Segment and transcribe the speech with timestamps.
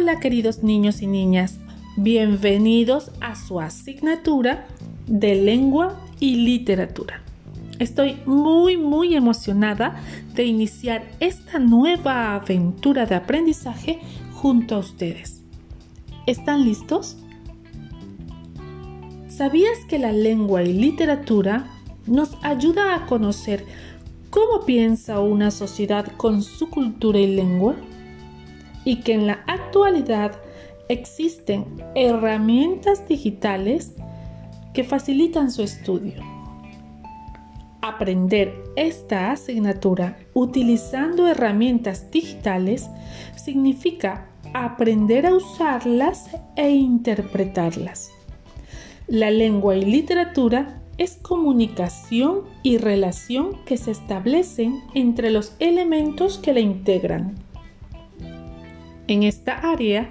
[0.00, 1.58] Hola queridos niños y niñas,
[1.94, 4.66] bienvenidos a su asignatura
[5.06, 7.22] de lengua y literatura.
[7.78, 10.00] Estoy muy muy emocionada
[10.34, 13.98] de iniciar esta nueva aventura de aprendizaje
[14.32, 15.42] junto a ustedes.
[16.24, 17.18] ¿Están listos?
[19.28, 21.66] ¿Sabías que la lengua y literatura
[22.06, 23.66] nos ayuda a conocer
[24.30, 27.76] cómo piensa una sociedad con su cultura y lengua?
[28.84, 30.40] Y que en la actualidad
[30.88, 33.94] existen herramientas digitales
[34.74, 36.22] que facilitan su estudio.
[37.82, 42.88] Aprender esta asignatura utilizando herramientas digitales
[43.36, 48.10] significa aprender a usarlas e interpretarlas.
[49.06, 56.52] La lengua y literatura es comunicación y relación que se establecen entre los elementos que
[56.52, 57.34] la integran.
[59.10, 60.08] En esta área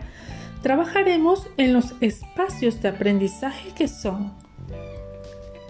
[0.62, 4.34] trabajaremos en los espacios de aprendizaje que son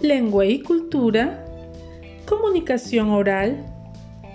[0.02, 1.45] lengua y cultura,
[2.25, 3.67] comunicación oral,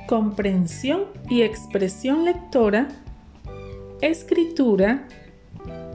[0.07, 2.87] comprensión y expresión lectora,
[4.01, 5.09] escritura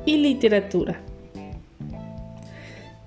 [0.05, 0.99] y literatura.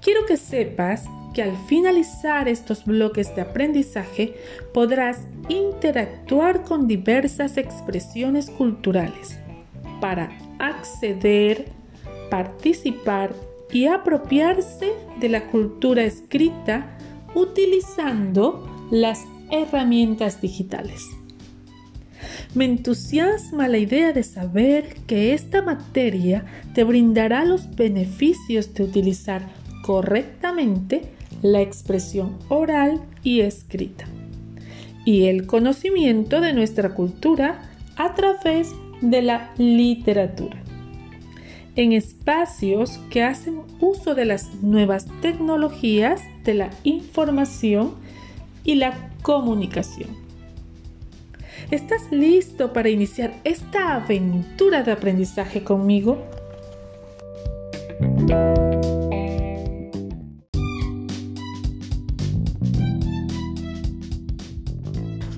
[0.00, 4.36] Quiero que sepas que al finalizar estos bloques de aprendizaje
[4.72, 9.41] podrás interactuar con diversas expresiones culturales
[10.02, 11.66] para acceder,
[12.28, 13.36] participar
[13.70, 16.98] y apropiarse de la cultura escrita
[17.36, 19.20] utilizando las
[19.52, 21.06] herramientas digitales.
[22.52, 29.42] Me entusiasma la idea de saber que esta materia te brindará los beneficios de utilizar
[29.84, 31.02] correctamente
[31.42, 34.04] la expresión oral y escrita
[35.04, 40.62] y el conocimiento de nuestra cultura a través de la literatura.
[41.74, 47.94] En espacios que hacen uso de las nuevas tecnologías de la información
[48.64, 50.10] y la comunicación.
[51.70, 56.18] ¿Estás listo para iniciar esta aventura de aprendizaje conmigo?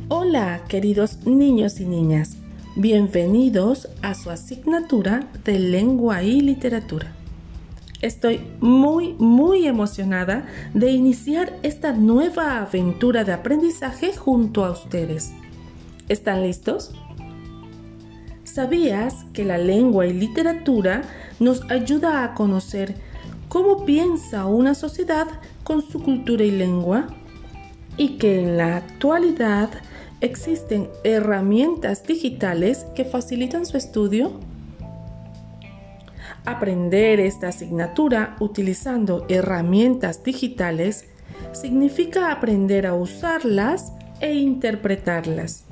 [0.09, 2.37] Hola, queridos niños y niñas.
[2.77, 7.13] Bienvenidos a su asignatura de lengua y literatura.
[8.03, 15.31] Estoy muy, muy emocionada de iniciar esta nueva aventura de aprendizaje junto a ustedes.
[16.09, 16.93] ¿Están listos?
[18.43, 21.03] ¿Sabías que la lengua y literatura
[21.39, 22.97] nos ayuda a conocer
[23.49, 25.29] cómo piensa una sociedad
[25.63, 27.07] con su cultura y lengua?
[27.97, 29.71] Y que en la actualidad
[30.21, 34.33] ¿Existen herramientas digitales que facilitan su estudio?
[36.47, 41.07] Aprender esta asignatura utilizando herramientas digitales
[41.53, 45.65] significa aprender a usarlas e interpretarlas.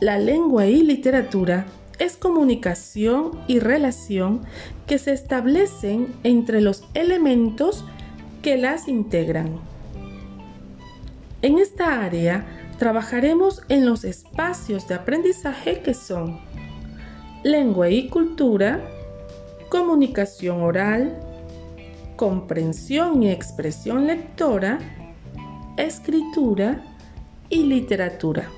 [0.00, 1.66] La lengua y literatura
[1.98, 4.42] es comunicación y relación
[4.86, 7.84] que se establecen entre los elementos
[8.42, 9.58] que las integran.
[11.42, 12.46] En esta área
[12.78, 16.40] trabajaremos en los espacios de aprendizaje que son
[17.42, 18.80] lengua y cultura,
[19.68, 21.16] comunicación oral,
[22.16, 24.78] comprensión y expresión lectora,
[25.76, 26.82] escritura
[27.48, 28.48] y literatura.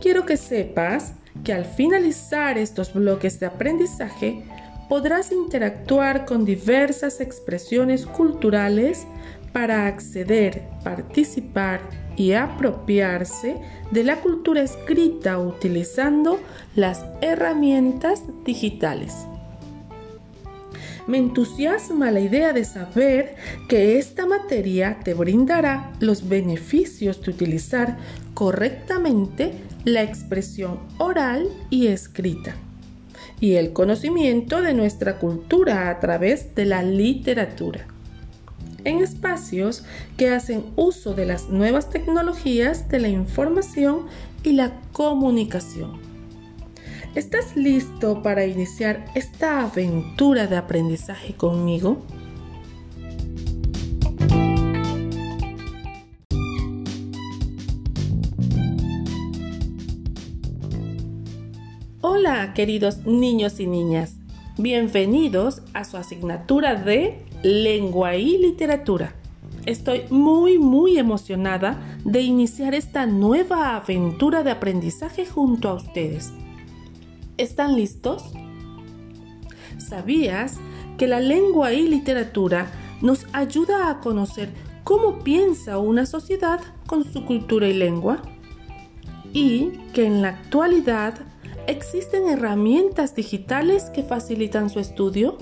[0.00, 4.44] Quiero que sepas que al finalizar estos bloques de aprendizaje
[4.88, 9.06] podrás interactuar con diversas expresiones culturales
[9.56, 11.80] para acceder, participar
[12.14, 13.56] y apropiarse
[13.90, 16.38] de la cultura escrita utilizando
[16.74, 19.14] las herramientas digitales.
[21.06, 23.36] Me entusiasma la idea de saber
[23.66, 27.96] que esta materia te brindará los beneficios de utilizar
[28.34, 29.54] correctamente
[29.86, 32.54] la expresión oral y escrita
[33.40, 37.95] y el conocimiento de nuestra cultura a través de la literatura
[38.86, 39.84] en espacios
[40.16, 44.06] que hacen uso de las nuevas tecnologías de la información
[44.44, 45.98] y la comunicación.
[47.16, 52.06] ¿Estás listo para iniciar esta aventura de aprendizaje conmigo?
[62.02, 64.14] Hola queridos niños y niñas,
[64.58, 69.14] bienvenidos a su asignatura de lengua y literatura.
[69.66, 76.32] Estoy muy muy emocionada de iniciar esta nueva aventura de aprendizaje junto a ustedes.
[77.36, 78.32] ¿Están listos?
[79.78, 80.58] ¿Sabías
[80.98, 82.70] que la lengua y literatura
[83.02, 84.50] nos ayuda a conocer
[84.84, 88.22] cómo piensa una sociedad con su cultura y lengua?
[89.32, 91.14] Y que en la actualidad
[91.66, 95.36] existen herramientas digitales que facilitan su estudio?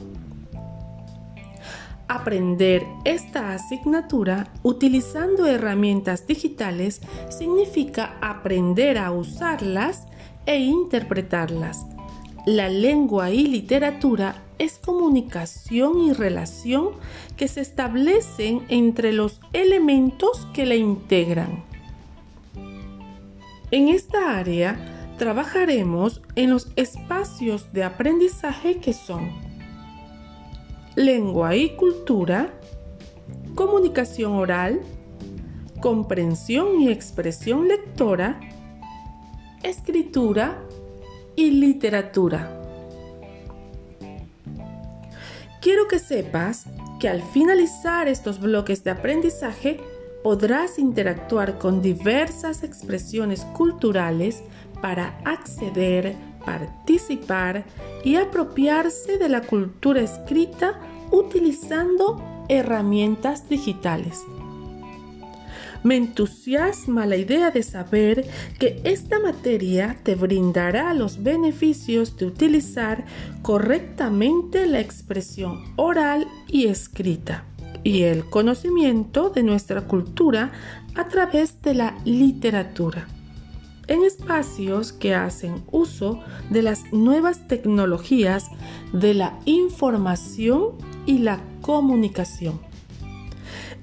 [2.07, 10.07] Aprender esta asignatura utilizando herramientas digitales significa aprender a usarlas
[10.45, 11.87] e interpretarlas.
[12.45, 16.91] La lengua y literatura es comunicación y relación
[17.39, 21.65] que se establecen entre los elementos que la integran.
[23.71, 24.77] En esta área
[25.17, 29.44] trabajaremos en los espacios de aprendizaje que son
[30.97, 32.55] lengua y cultura,
[33.55, 34.81] comunicación oral,
[35.81, 38.41] comprensión y expresión lectora,
[39.63, 40.59] escritura
[41.37, 42.61] y literatura.
[45.61, 46.67] Quiero que sepas
[47.01, 49.81] que al finalizar estos bloques de aprendizaje
[50.23, 54.43] podrás interactuar con diversas expresiones culturales
[54.81, 57.65] para acceder, participar
[58.05, 60.81] y apropiarse de la cultura escrita
[61.11, 64.23] utilizando herramientas digitales.
[65.83, 68.27] Me entusiasma la idea de saber
[68.59, 73.05] que esta materia te brindará los beneficios de utilizar
[73.43, 77.45] correctamente la expresión oral y escrita
[77.83, 80.53] y el conocimiento de nuestra cultura
[80.95, 83.07] a través de la literatura
[83.87, 86.21] en espacios que hacen uso
[86.51, 88.51] de las nuevas tecnologías
[88.93, 90.73] de la información
[91.07, 92.61] y la comunicación.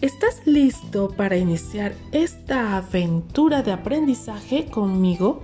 [0.01, 5.43] ¿Estás listo para iniciar esta aventura de aprendizaje conmigo?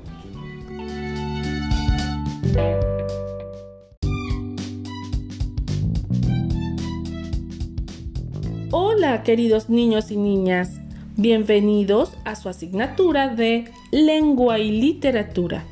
[8.71, 10.79] Hola queridos niños y niñas,
[11.17, 15.65] bienvenidos a su asignatura de lengua y literatura.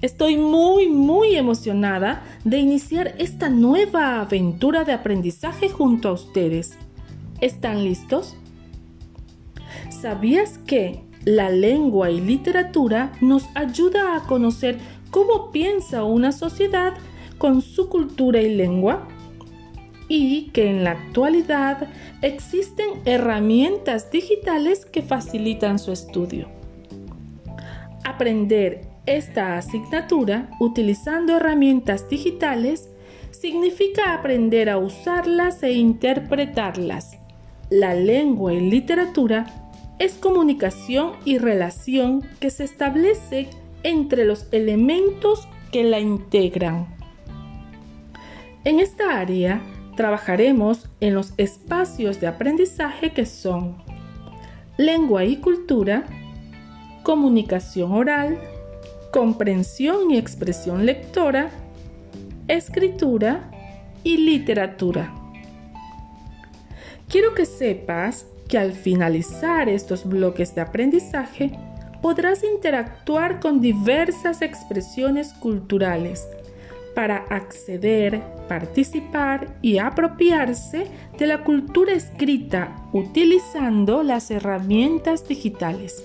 [0.00, 6.78] Estoy muy muy emocionada de iniciar esta nueva aventura de aprendizaje junto a ustedes.
[7.42, 8.36] ¿Están listos?
[9.90, 14.78] ¿Sabías que la lengua y literatura nos ayuda a conocer
[15.10, 16.94] cómo piensa una sociedad
[17.36, 19.06] con su cultura y lengua?
[20.08, 21.88] Y que en la actualidad
[22.22, 26.48] existen herramientas digitales que facilitan su estudio.
[28.04, 32.88] Aprender esta asignatura utilizando herramientas digitales
[33.30, 37.18] significa aprender a usarlas e interpretarlas
[37.70, 39.46] la lengua y literatura
[39.98, 43.48] es comunicación y relación que se establece
[43.82, 46.86] entre los elementos que la integran.
[48.62, 49.60] En esta área
[49.96, 53.82] trabajaremos en los espacios de aprendizaje que son
[54.76, 56.04] lengua y cultura,
[57.02, 58.38] comunicación oral,
[59.12, 61.50] comprensión y expresión lectora,
[62.46, 63.50] escritura
[64.04, 65.12] y literatura.
[67.08, 71.58] Quiero que sepas que al finalizar estos bloques de aprendizaje
[72.02, 76.28] podrás interactuar con diversas expresiones culturales
[76.96, 80.86] para acceder, participar y apropiarse
[81.18, 86.02] de la cultura escrita utilizando las herramientas digitales.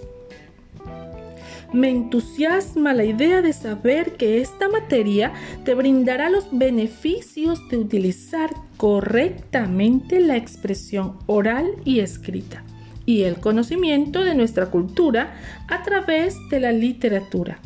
[1.72, 5.32] Me entusiasma la idea de saber que esta materia
[5.64, 12.66] te brindará los beneficios de utilizar correctamente la expresión oral y escrita
[13.06, 15.38] y el conocimiento de nuestra cultura
[15.70, 17.62] a través de la literatura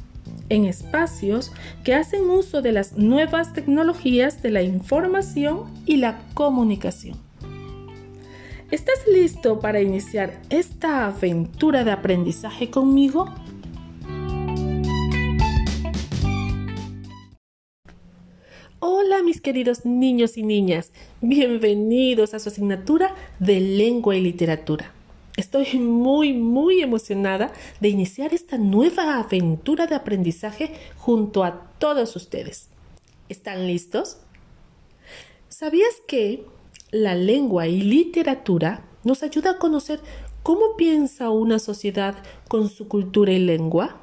[0.50, 1.52] en espacios
[1.84, 7.18] que hacen uso de las nuevas tecnologías de la información y la comunicación.
[8.72, 13.32] ¿Estás listo para iniciar esta aventura de aprendizaje conmigo?
[18.80, 24.95] Hola mis queridos niños y niñas, bienvenidos a su asignatura de lengua y literatura.
[25.38, 27.52] Estoy muy, muy emocionada
[27.82, 32.70] de iniciar esta nueva aventura de aprendizaje junto a todos ustedes.
[33.28, 34.18] ¿Están listos?
[35.50, 36.46] ¿Sabías que
[36.92, 40.00] la lengua y literatura nos ayuda a conocer
[40.42, 42.16] cómo piensa una sociedad
[42.48, 43.98] con su cultura y lengua?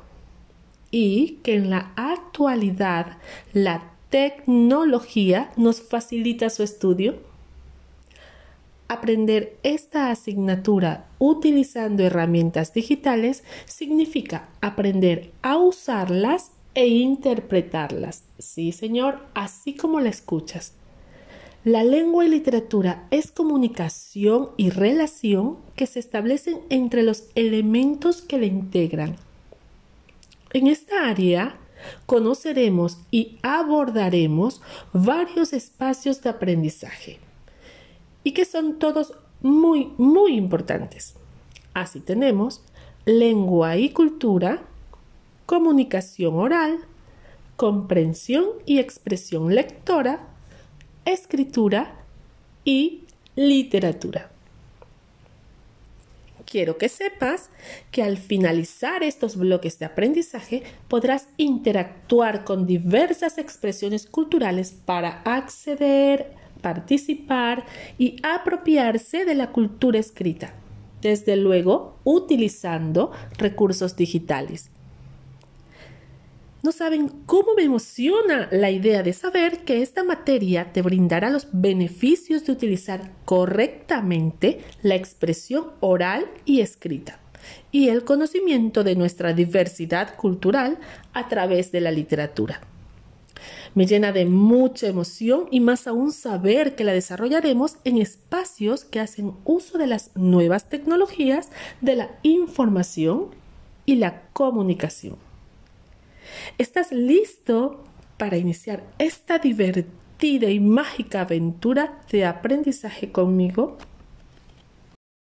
[0.90, 3.16] Y que en la actualidad
[3.54, 7.31] la tecnología nos facilita su estudio?
[8.92, 18.24] Aprender esta asignatura utilizando herramientas digitales significa aprender a usarlas e interpretarlas.
[18.38, 20.74] Sí, señor, así como la escuchas.
[21.64, 28.36] La lengua y literatura es comunicación y relación que se establecen entre los elementos que
[28.36, 29.16] la integran.
[30.52, 31.56] En esta área
[32.04, 34.60] conoceremos y abordaremos
[34.92, 37.21] varios espacios de aprendizaje
[38.24, 41.14] y que son todos muy, muy importantes.
[41.74, 42.62] Así tenemos
[43.04, 44.62] lengua y cultura,
[45.46, 46.78] comunicación oral,
[47.56, 50.28] comprensión y expresión lectora,
[51.04, 52.04] escritura
[52.64, 54.30] y literatura.
[56.44, 57.48] Quiero que sepas
[57.90, 66.34] que al finalizar estos bloques de aprendizaje podrás interactuar con diversas expresiones culturales para acceder,
[66.62, 67.66] participar
[67.98, 70.54] y apropiarse de la cultura escrita,
[71.02, 74.70] desde luego utilizando recursos digitales.
[76.62, 81.48] No saben cómo me emociona la idea de saber que esta materia te brindará los
[81.50, 87.18] beneficios de utilizar correctamente la expresión oral y escrita
[87.72, 90.78] y el conocimiento de nuestra diversidad cultural
[91.12, 92.60] a través de la literatura.
[93.74, 99.00] Me llena de mucha emoción y más aún saber que la desarrollaremos en espacios que
[99.00, 103.28] hacen uso de las nuevas tecnologías de la información
[103.86, 105.16] y la comunicación.
[106.58, 107.84] ¿Estás listo
[108.18, 113.78] para iniciar esta divertida y mágica aventura de aprendizaje conmigo?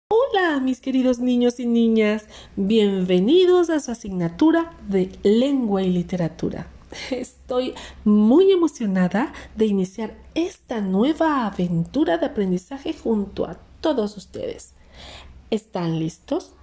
[0.10, 6.68] Hola mis queridos niños y niñas, bienvenidos a su asignatura de lengua y literatura.
[7.12, 14.74] Estoy muy emocionada de iniciar esta nueva aventura de aprendizaje junto a todos ustedes.
[15.50, 16.54] ¿Están listos?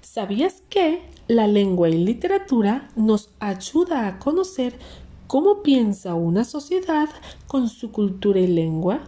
[0.00, 4.78] ¿Sabías que la lengua y literatura nos ayuda a conocer
[5.26, 7.08] cómo piensa una sociedad
[7.46, 9.02] con su cultura y lengua?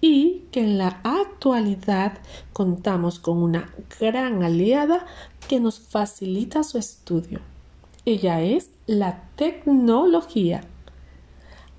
[0.00, 2.18] Y que en la actualidad
[2.54, 5.04] contamos con una gran aliada
[5.46, 7.40] que nos facilita su estudio.
[8.06, 10.62] Ella es la tecnología.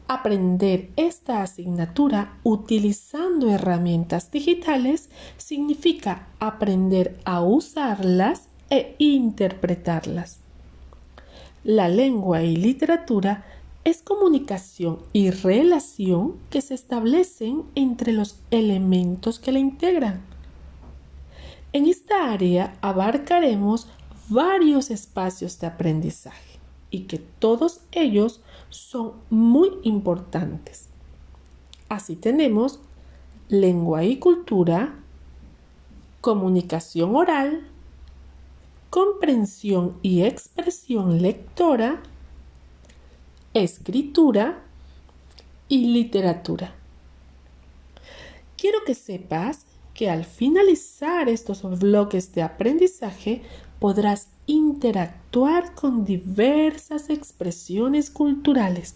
[0.07, 10.39] Aprender esta asignatura utilizando herramientas digitales significa aprender a usarlas e interpretarlas.
[11.65, 13.43] La lengua y literatura
[13.83, 20.21] es comunicación y relación que se establecen entre los elementos que la integran.
[21.73, 23.89] En esta área abarcaremos
[24.29, 26.50] varios espacios de aprendizaje
[26.91, 30.89] y que todos ellos son muy importantes.
[31.89, 32.79] Así tenemos
[33.50, 34.95] lengua y cultura,
[36.21, 37.67] comunicación oral,
[38.89, 42.03] comprensión y expresión lectora,
[43.53, 44.63] escritura
[45.67, 46.75] y literatura.
[48.57, 53.41] Quiero que sepas que al finalizar estos bloques de aprendizaje
[53.79, 58.95] podrás interactuar con diversas expresiones culturales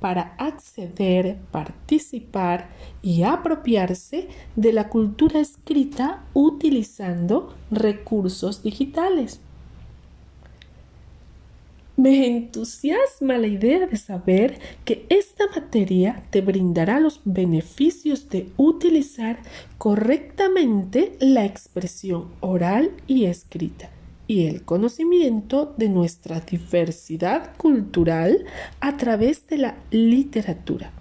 [0.00, 2.70] para acceder, participar
[3.02, 9.40] y apropiarse de la cultura escrita utilizando recursos digitales.
[11.96, 19.40] Me entusiasma la idea de saber que esta materia te brindará los beneficios de utilizar
[19.76, 23.90] correctamente la expresión oral y escrita
[24.30, 28.44] y el conocimiento de nuestra diversidad cultural
[28.78, 30.92] a través de la literatura.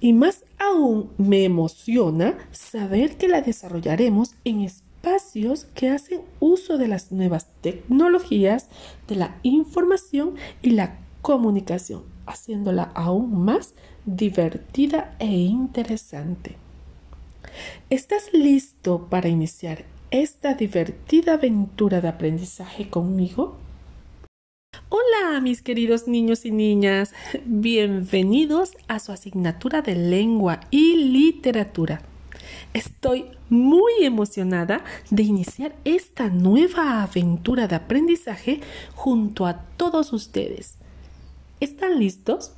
[0.00, 6.88] Y más aún me emociona saber que la desarrollaremos en espacios que hacen uso de
[6.88, 8.68] las nuevas tecnologías
[9.06, 13.74] de la información y la comunicación, haciéndola aún más
[14.06, 16.56] divertida e interesante.
[17.90, 23.56] ¿Estás listo para iniciar esta divertida aventura de aprendizaje conmigo?
[24.90, 27.14] Hola mis queridos niños y niñas,
[27.46, 32.02] bienvenidos a su asignatura de lengua y literatura.
[32.74, 38.60] Estoy muy emocionada de iniciar esta nueva aventura de aprendizaje
[38.94, 40.76] junto a todos ustedes.
[41.58, 42.52] ¿Están listos?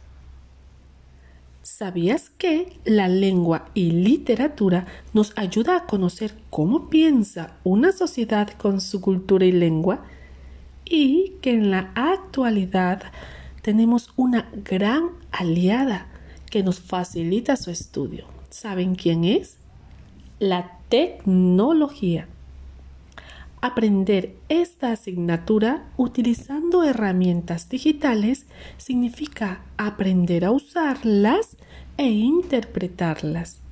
[1.64, 8.82] ¿Sabías que la lengua y literatura nos ayuda a conocer cómo piensa una sociedad con
[8.82, 10.04] su cultura y lengua?
[10.84, 13.04] Y que en la actualidad
[13.62, 16.06] tenemos una gran aliada
[16.50, 18.26] que nos facilita su estudio.
[18.50, 19.56] ¿Saben quién es?
[20.38, 22.28] La tecnología.
[23.64, 28.44] Aprender esta asignatura utilizando herramientas digitales
[28.76, 31.56] significa aprender a usarlas
[31.96, 33.62] e interpretarlas.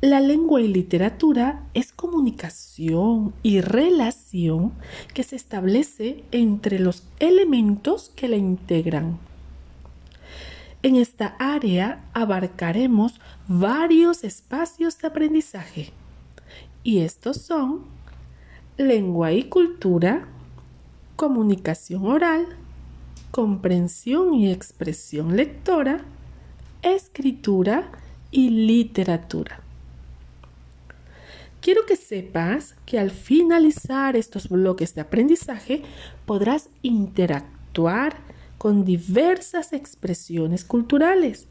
[0.00, 4.72] La lengua y literatura es comunicación y relación
[5.12, 9.18] que se establece entre los elementos que la integran.
[10.82, 15.90] En esta área abarcaremos varios espacios de aprendizaje
[16.82, 17.95] y estos son
[18.76, 20.26] lengua y cultura,
[21.16, 22.46] comunicación oral,
[23.30, 26.04] comprensión y expresión lectora,
[26.82, 27.90] escritura
[28.30, 29.60] y literatura.
[31.60, 35.82] Quiero que sepas que al finalizar estos bloques de aprendizaje
[36.26, 38.16] podrás interactuar
[38.58, 41.48] con diversas expresiones culturales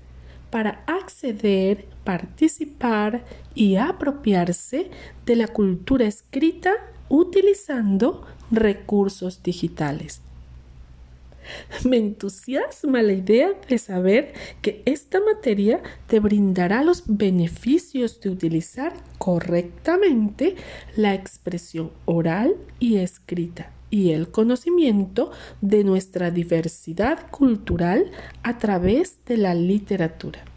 [0.51, 4.89] para acceder, participar y apropiarse
[5.25, 6.71] de la cultura escrita
[7.15, 10.21] utilizando recursos digitales.
[11.83, 18.93] Me entusiasma la idea de saber que esta materia te brindará los beneficios de utilizar
[19.19, 20.55] correctamente
[20.95, 25.31] la expresión oral y escrita y el conocimiento
[25.61, 28.11] de nuestra diversidad cultural
[28.43, 30.54] a través de la literatura.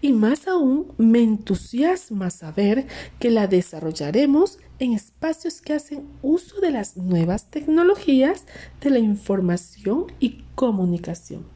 [0.00, 2.86] Y más aún me entusiasma saber
[3.18, 8.44] que la desarrollaremos en espacios que hacen uso de las nuevas tecnologías
[8.80, 11.46] de la información y comunicación,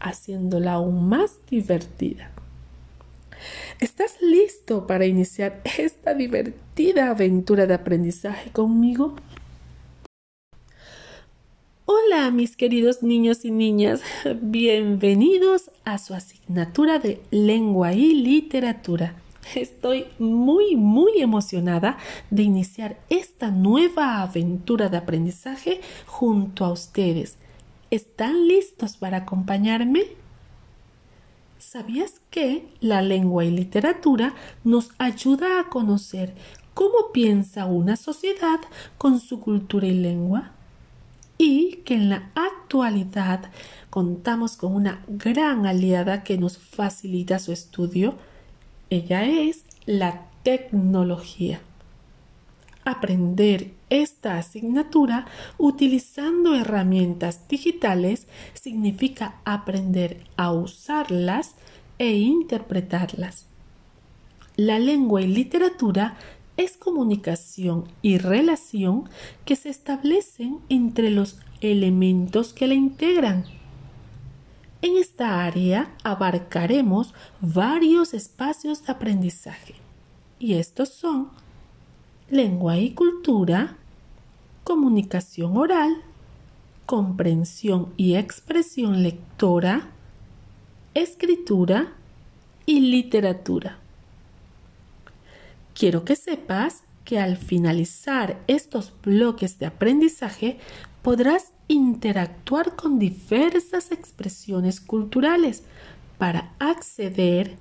[0.00, 2.30] haciéndola aún más divertida.
[3.80, 9.14] ¿Estás listo para iniciar esta divertida aventura de aprendizaje conmigo?
[11.90, 14.02] Hola mis queridos niños y niñas,
[14.42, 19.14] bienvenidos a su asignatura de lengua y literatura.
[19.54, 21.96] Estoy muy, muy emocionada
[22.28, 27.38] de iniciar esta nueva aventura de aprendizaje junto a ustedes.
[27.90, 30.02] ¿Están listos para acompañarme?
[31.56, 36.34] ¿Sabías que la lengua y literatura nos ayuda a conocer
[36.74, 38.60] cómo piensa una sociedad
[38.98, 40.52] con su cultura y lengua?
[41.38, 43.50] Y que en la actualidad
[43.88, 48.16] contamos con una gran aliada que nos facilita su estudio.
[48.90, 51.60] Ella es la tecnología.
[52.84, 55.26] Aprender esta asignatura
[55.58, 61.54] utilizando herramientas digitales significa aprender a usarlas
[61.98, 63.46] e interpretarlas.
[64.56, 66.16] La lengua y literatura
[66.58, 69.08] es comunicación y relación
[69.46, 73.44] que se establecen entre los elementos que la integran.
[74.82, 79.76] En esta área abarcaremos varios espacios de aprendizaje
[80.38, 81.30] y estos son
[82.28, 83.76] lengua y cultura,
[84.64, 86.02] comunicación oral,
[86.86, 89.90] comprensión y expresión lectora,
[90.94, 91.92] escritura
[92.66, 93.78] y literatura.
[95.78, 100.58] Quiero que sepas que al finalizar estos bloques de aprendizaje
[101.02, 105.62] podrás interactuar con diversas expresiones culturales
[106.18, 107.54] para acceder,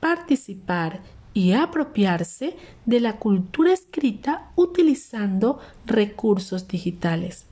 [0.00, 1.02] participar
[1.34, 7.47] y apropiarse de la cultura escrita utilizando recursos digitales.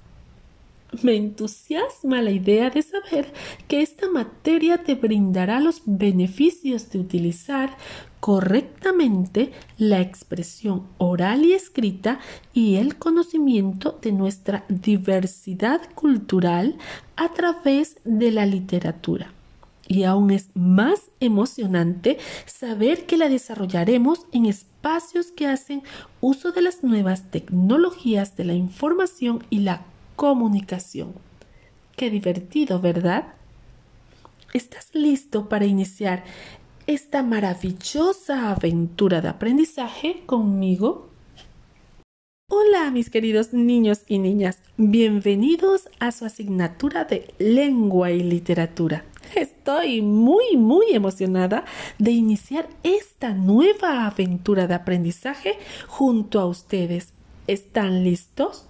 [1.03, 3.33] Me entusiasma la idea de saber
[3.69, 7.77] que esta materia te brindará los beneficios de utilizar
[8.21, 12.19] correctamente la expresión oral y escrita
[12.53, 16.77] y el conocimiento de nuestra diversidad cultural
[17.17, 19.33] a través de la literatura.
[19.89, 25.83] Y aún es más emocionante saber que la desarrollaremos en espacios que hacen
[26.21, 29.85] uso de las nuevas tecnologías de la información y la
[30.17, 31.15] comunicación.
[31.95, 33.35] Qué divertido, ¿verdad?
[34.53, 36.25] ¿Estás listo para iniciar
[36.87, 41.11] esta maravillosa aventura de aprendizaje conmigo?
[42.49, 49.05] Hola mis queridos niños y niñas, bienvenidos a su asignatura de lengua y literatura.
[49.35, 51.65] Estoy muy muy emocionada
[51.99, 57.13] de iniciar esta nueva aventura de aprendizaje junto a ustedes.
[57.49, 58.67] ¿Están listos?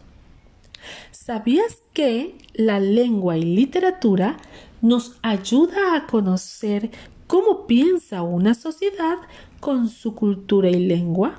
[1.26, 4.36] ¿Sabías que la lengua y literatura
[4.80, 6.92] nos ayuda a conocer
[7.26, 9.16] cómo piensa una sociedad
[9.58, 11.34] con su cultura y lengua?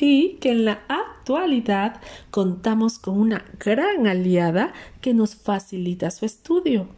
[0.00, 2.00] Y que en la actualidad
[2.32, 6.88] contamos con una gran aliada que nos facilita su estudio.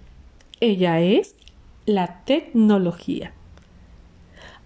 [0.61, 1.35] Ella es
[1.85, 3.35] la tecnología.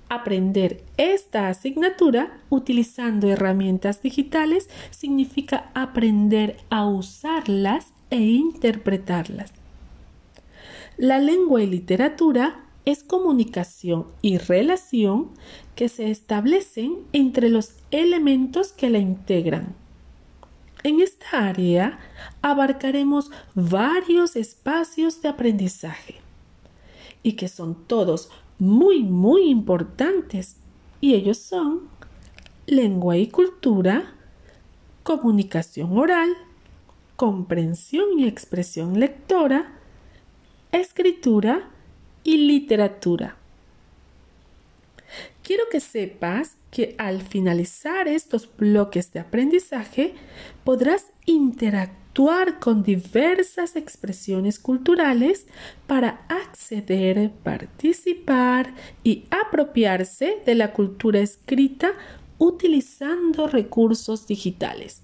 [0.08, 9.52] Aprender esta asignatura utilizando herramientas digitales significa aprender a usarlas e interpretarlas.
[10.96, 15.28] La lengua y literatura es comunicación y relación
[15.74, 19.74] que se establecen entre los elementos que la integran.
[20.84, 21.98] En esta área
[22.40, 26.14] abarcaremos varios espacios de aprendizaje
[27.22, 30.56] y que son todos muy, muy importantes.
[31.00, 31.88] Y ellos son
[32.66, 34.14] lengua y cultura,
[35.02, 36.30] comunicación oral,
[37.16, 39.72] comprensión y expresión lectora,
[40.72, 41.70] escritura
[42.24, 43.36] y literatura.
[45.42, 50.14] Quiero que sepas que al finalizar estos bloques de aprendizaje
[50.64, 51.06] podrás
[52.18, 55.46] interactuar con diversas expresiones culturales
[55.86, 61.92] para acceder, participar y apropiarse de la cultura escrita
[62.38, 65.02] utilizando recursos digitales.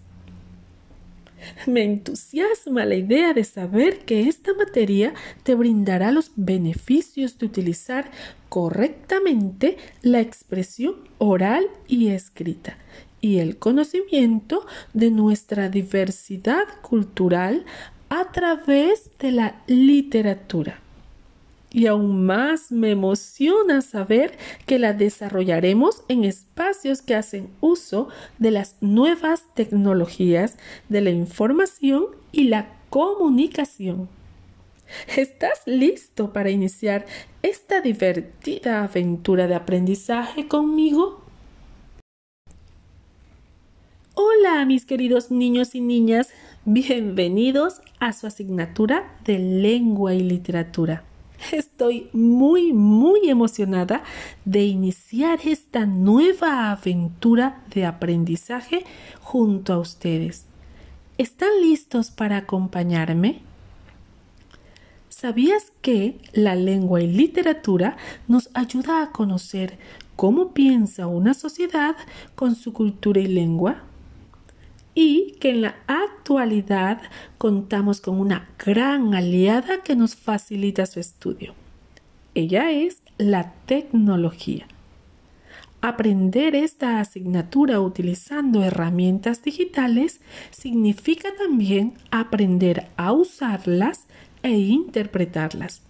[1.66, 8.10] Me entusiasma la idea de saber que esta materia te brindará los beneficios de utilizar
[8.48, 12.76] correctamente la expresión oral y escrita
[13.24, 17.64] y el conocimiento de nuestra diversidad cultural
[18.10, 20.78] a través de la literatura
[21.72, 28.50] y aún más me emociona saber que la desarrollaremos en espacios que hacen uso de
[28.50, 30.58] las nuevas tecnologías
[30.90, 34.10] de la información y la comunicación.
[35.16, 37.06] ¿Estás listo para iniciar
[37.42, 41.23] esta divertida aventura de aprendizaje conmigo?
[44.16, 46.28] Hola mis queridos niños y niñas,
[46.64, 51.02] bienvenidos a su asignatura de lengua y literatura.
[51.50, 54.04] Estoy muy, muy emocionada
[54.44, 58.84] de iniciar esta nueva aventura de aprendizaje
[59.20, 60.46] junto a ustedes.
[61.18, 63.40] ¿Están listos para acompañarme?
[65.08, 67.96] ¿Sabías que la lengua y literatura
[68.28, 69.76] nos ayuda a conocer
[70.14, 71.96] cómo piensa una sociedad
[72.36, 73.82] con su cultura y lengua?
[74.94, 77.02] Y que en la actualidad
[77.38, 81.54] contamos con una gran aliada que nos facilita su estudio.
[82.34, 84.66] Ella es la tecnología.
[85.80, 94.06] Aprender esta asignatura utilizando herramientas digitales significa también aprender a usarlas
[94.42, 95.82] e interpretarlas.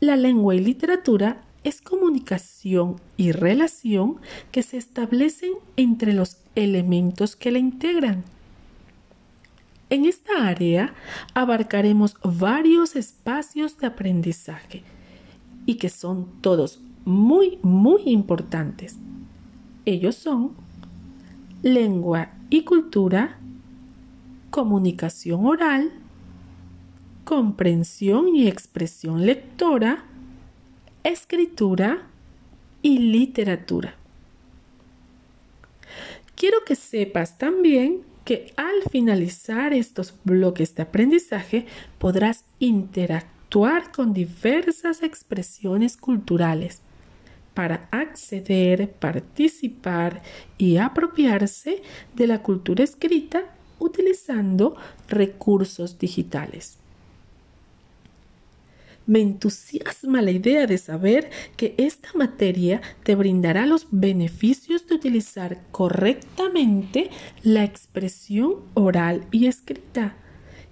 [0.00, 4.16] La lengua y literatura es comunicación y relación
[4.50, 8.24] que se establecen entre los elementos que la integran.
[9.90, 10.94] En esta área
[11.34, 14.82] abarcaremos varios espacios de aprendizaje
[15.66, 18.96] y que son todos muy, muy importantes.
[19.84, 20.52] Ellos son
[21.62, 23.38] lengua y cultura,
[24.50, 25.92] comunicación oral,
[27.24, 30.04] comprensión y expresión lectora,
[31.08, 32.06] escritura
[32.82, 33.94] y literatura.
[36.34, 41.66] Quiero que sepas también que al finalizar estos bloques de aprendizaje
[41.98, 46.82] podrás interactuar con diversas expresiones culturales
[47.54, 50.22] para acceder, participar
[50.58, 51.82] y apropiarse
[52.14, 53.42] de la cultura escrita
[53.80, 54.76] utilizando
[55.08, 56.77] recursos digitales.
[59.08, 65.62] Me entusiasma la idea de saber que esta materia te brindará los beneficios de utilizar
[65.70, 67.08] correctamente
[67.42, 70.14] la expresión oral y escrita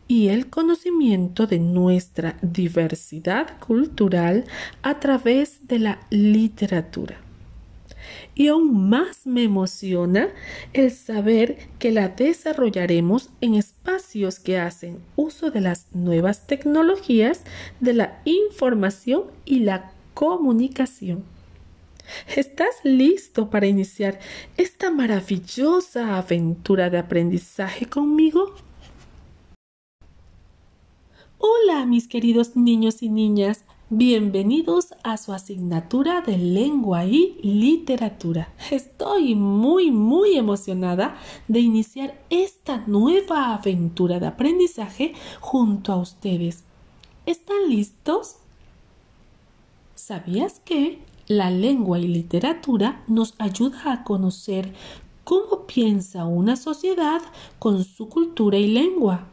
[0.07, 4.45] y el conocimiento de nuestra diversidad cultural
[4.83, 7.26] a través de la literatura.
[8.35, 10.29] Y aún más me emociona
[10.73, 17.43] el saber que la desarrollaremos en espacios que hacen uso de las nuevas tecnologías
[17.81, 21.25] de la información y la comunicación.
[22.35, 24.19] ¿Estás listo para iniciar
[24.57, 28.55] esta maravillosa aventura de aprendizaje conmigo?
[31.39, 38.53] Hola mis queridos niños y niñas, Bienvenidos a su asignatura de lengua y literatura.
[38.73, 46.65] Estoy muy, muy emocionada de iniciar esta nueva aventura de aprendizaje junto a ustedes.
[47.27, 48.39] ¿Están listos?
[49.95, 54.75] ¿Sabías que la lengua y literatura nos ayuda a conocer
[55.23, 57.23] cómo piensa una sociedad
[57.61, 59.29] con su cultura y lengua?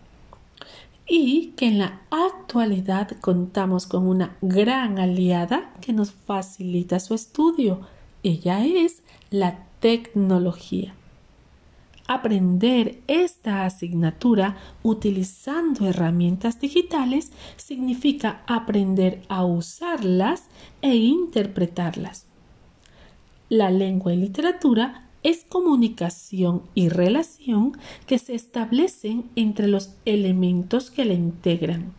[1.07, 7.81] Y que en la actualidad contamos con una gran aliada que nos facilita su estudio,
[8.23, 10.95] Ella es la tecnología.
[12.07, 20.47] Aprender esta asignatura utilizando herramientas digitales significa aprender a usarlas
[20.81, 22.27] e interpretarlas.
[23.49, 31.05] La lengua y literatura es comunicación y relación que se establecen entre los elementos que
[31.05, 31.93] la integran.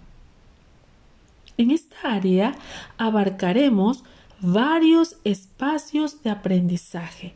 [1.56, 2.54] En esta área
[2.98, 4.04] abarcaremos
[4.40, 7.32] varios espacios de aprendizaje.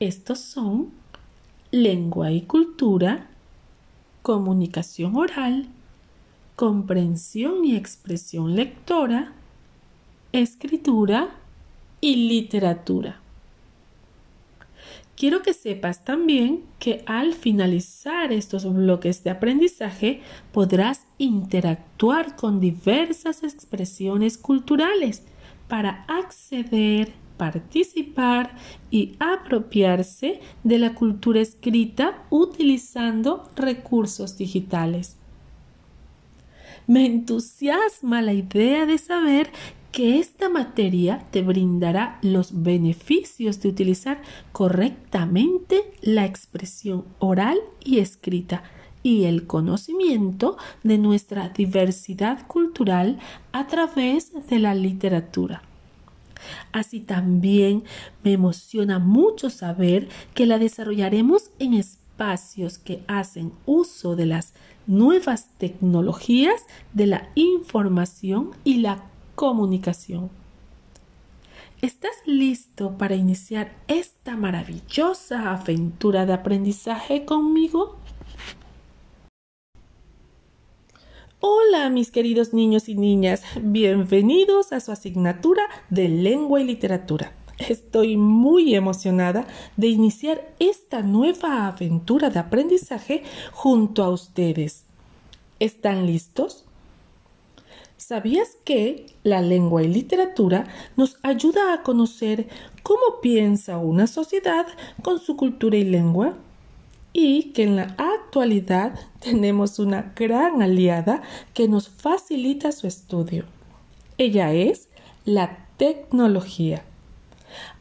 [0.00, 0.90] Estos son
[1.70, 3.28] lengua y cultura,
[4.22, 5.68] comunicación oral,
[6.56, 9.32] comprensión y expresión lectora,
[10.32, 11.30] escritura
[12.00, 13.20] y literatura.
[15.18, 20.20] Quiero que sepas también que al finalizar estos bloques de aprendizaje
[20.52, 25.24] podrás interactuar con diversas expresiones culturales
[25.66, 28.54] para acceder, participar
[28.92, 35.16] y apropiarse de la cultura escrita utilizando recursos digitales.
[36.86, 39.50] Me entusiasma la idea de saber
[39.92, 44.22] que esta materia te brindará los beneficios de utilizar
[44.52, 48.62] correctamente la expresión oral y escrita
[49.02, 53.18] y el conocimiento de nuestra diversidad cultural
[53.52, 55.62] a través de la literatura.
[56.72, 57.84] Así también
[58.22, 64.54] me emociona mucho saber que la desarrollaremos en espacios que hacen uso de las
[64.86, 69.04] nuevas tecnologías de la información y la
[69.38, 70.30] comunicación.
[71.80, 77.94] ¿Estás listo para iniciar esta maravillosa aventura de aprendizaje conmigo?
[81.38, 87.32] Hola mis queridos niños y niñas, bienvenidos a su asignatura de lengua y literatura.
[87.58, 89.46] Estoy muy emocionada
[89.76, 93.22] de iniciar esta nueva aventura de aprendizaje
[93.52, 94.84] junto a ustedes.
[95.60, 96.67] ¿Están listos?
[97.98, 102.46] ¿Sabías que la lengua y literatura nos ayuda a conocer
[102.84, 104.68] cómo piensa una sociedad
[105.02, 106.34] con su cultura y lengua?
[107.12, 111.22] Y que en la actualidad tenemos una gran aliada
[111.54, 113.46] que nos facilita su estudio.
[114.16, 114.88] Ella es
[115.24, 116.84] la tecnología.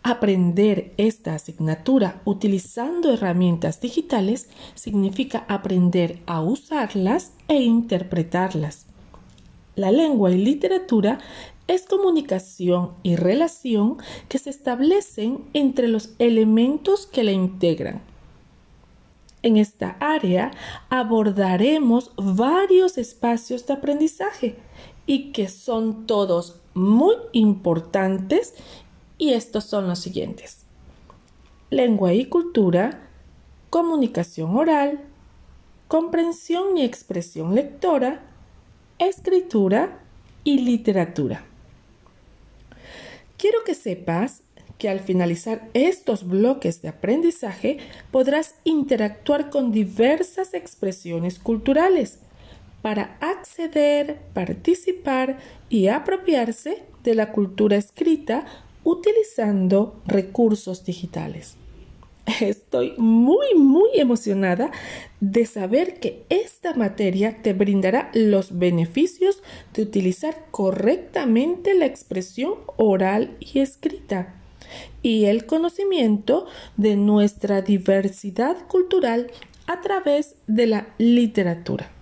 [0.02, 8.87] Aprender esta asignatura utilizando herramientas digitales significa aprender a usarlas e interpretarlas
[9.78, 11.20] la lengua y literatura
[11.68, 18.02] es comunicación y relación que se establecen entre los elementos que la integran.
[19.44, 20.52] En esta área
[20.90, 24.58] abordaremos varios espacios de aprendizaje
[25.06, 28.56] y que son todos muy importantes
[29.20, 30.66] y estos son los siguientes.
[31.70, 33.10] Lengua y cultura,
[33.70, 35.02] comunicación oral,
[35.88, 38.24] comprensión y expresión lectora,
[39.00, 40.00] escritura
[40.44, 41.44] y literatura.
[43.38, 44.42] Quiero que sepas
[44.78, 47.78] que al finalizar estos bloques de aprendizaje
[48.12, 52.20] podrás interactuar con diversas expresiones culturales
[52.82, 58.46] para acceder, participar y apropiarse de la cultura escrita
[58.84, 61.58] utilizando recursos digitales.
[62.42, 64.72] Estoy muy, muy emocionada
[65.20, 69.42] de saber que esta materia te brindará los beneficios
[69.74, 74.36] de utilizar correctamente la expresión oral y escrita
[75.02, 79.32] y el conocimiento de nuestra diversidad cultural
[79.66, 81.97] a través de la literatura.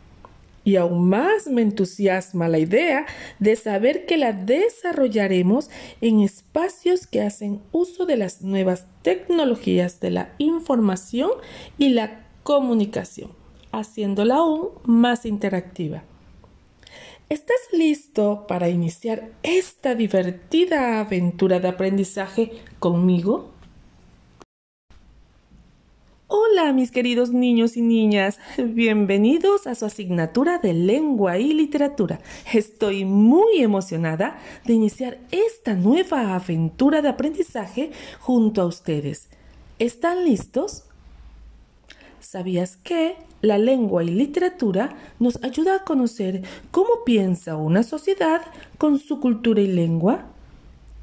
[0.65, 3.05] Y aún más me entusiasma la idea
[3.39, 5.69] de saber que la desarrollaremos
[6.01, 11.29] en espacios que hacen uso de las nuevas tecnologías de la información
[11.77, 13.31] y la comunicación,
[13.71, 16.03] haciéndola aún más interactiva.
[17.29, 23.54] ¿Estás listo para iniciar esta divertida aventura de aprendizaje conmigo?
[26.37, 32.19] Hola mis queridos niños y niñas, bienvenidos a su asignatura de lengua y literatura.
[32.51, 39.29] Estoy muy emocionada de iniciar esta nueva aventura de aprendizaje junto a ustedes.
[39.79, 40.83] ¿Están listos?
[42.19, 48.41] ¿Sabías que la lengua y literatura nos ayuda a conocer cómo piensa una sociedad
[48.77, 50.34] con su cultura y lengua?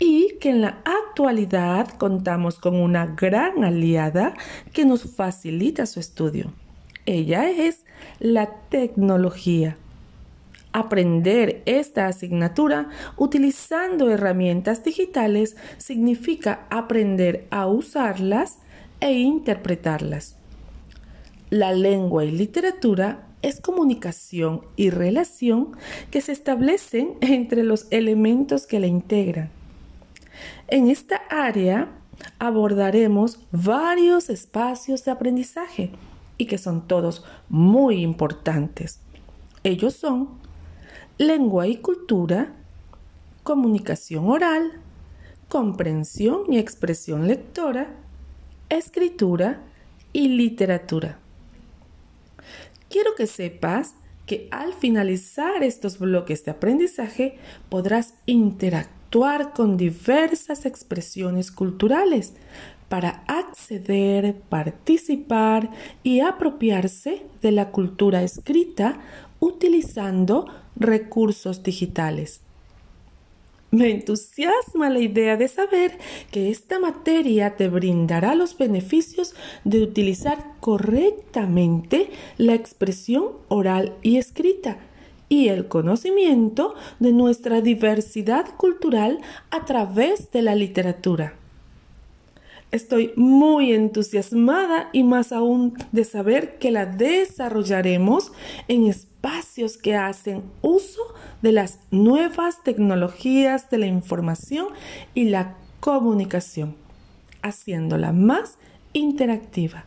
[0.05, 4.35] Y que en la actualidad contamos con una gran aliada
[4.73, 6.53] que nos facilita su estudio.
[7.07, 7.85] Ella es
[8.19, 9.77] la tecnología.
[10.73, 18.59] Aprender esta asignatura utilizando herramientas digitales significa aprender a usarlas
[18.99, 20.37] e interpretarlas.
[21.49, 25.77] La lengua y literatura es comunicación y relación
[26.11, 29.62] que se establecen entre los elementos que la integran.
[30.73, 31.91] En esta área
[32.39, 35.91] abordaremos varios espacios de aprendizaje
[36.39, 38.99] y que son todos muy importantes.
[39.65, 40.31] Ellos son
[41.19, 42.55] lengua y cultura,
[43.43, 44.73] comunicación oral,
[45.51, 47.89] comprensión y expresión lectora,
[48.71, 49.61] escritura
[50.15, 51.19] y literatura.
[52.89, 57.37] Quiero que sepas que al finalizar estos bloques de aprendizaje
[57.69, 59.02] podrás interactuar
[59.55, 62.33] con diversas expresiones culturales
[62.89, 65.71] para acceder, participar
[66.03, 69.01] y apropiarse de la cultura escrita
[69.39, 70.47] utilizando
[70.77, 72.41] recursos digitales.
[73.71, 75.99] Me entusiasma la idea de saber
[76.31, 84.79] que esta materia te brindará los beneficios de utilizar correctamente la expresión oral y escrita
[85.33, 89.19] y el conocimiento de nuestra diversidad cultural
[89.51, 91.33] a través de la literatura.
[92.71, 98.31] Estoy muy entusiasmada y más aún de saber que la desarrollaremos
[98.69, 101.01] en espacios que hacen uso
[101.41, 104.67] de las nuevas tecnologías de la información
[105.15, 106.77] y la comunicación,
[107.41, 108.59] haciéndola más
[108.93, 109.87] interactiva.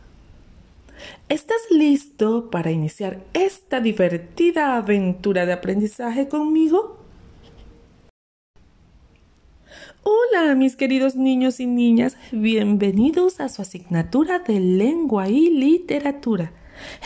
[1.28, 6.98] ¿Estás listo para iniciar esta divertida aventura de aprendizaje conmigo?
[10.02, 16.52] Hola mis queridos niños y niñas, bienvenidos a su asignatura de lengua y literatura.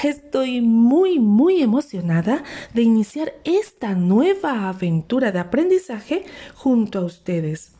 [0.03, 6.25] Estoy muy, muy emocionada de iniciar esta nueva aventura de aprendizaje
[6.55, 7.73] junto a ustedes.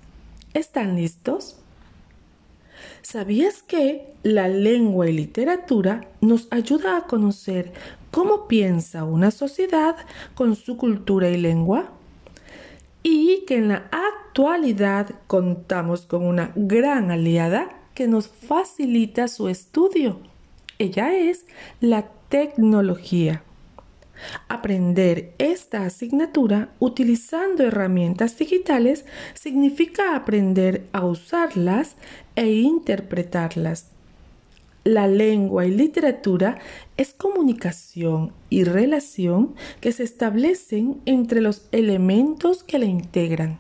[0.55, 1.60] ¿Están listos?
[3.03, 7.73] ¿Sabías que la lengua y literatura nos ayuda a conocer
[8.11, 9.97] cómo piensa una sociedad
[10.35, 11.93] con su cultura y lengua?
[13.03, 20.21] Y que en la actualidad contamos con una gran aliada que nos facilita su estudio
[20.81, 21.45] ella es
[21.83, 23.43] la tecnología.
[24.49, 31.97] Aprender esta asignatura utilizando herramientas digitales significa aprender a usarlas
[32.41, 33.91] e interpretarlas.
[34.83, 36.59] La lengua y literatura
[36.97, 43.59] es comunicación y relación que se establecen entre los elementos que la integran.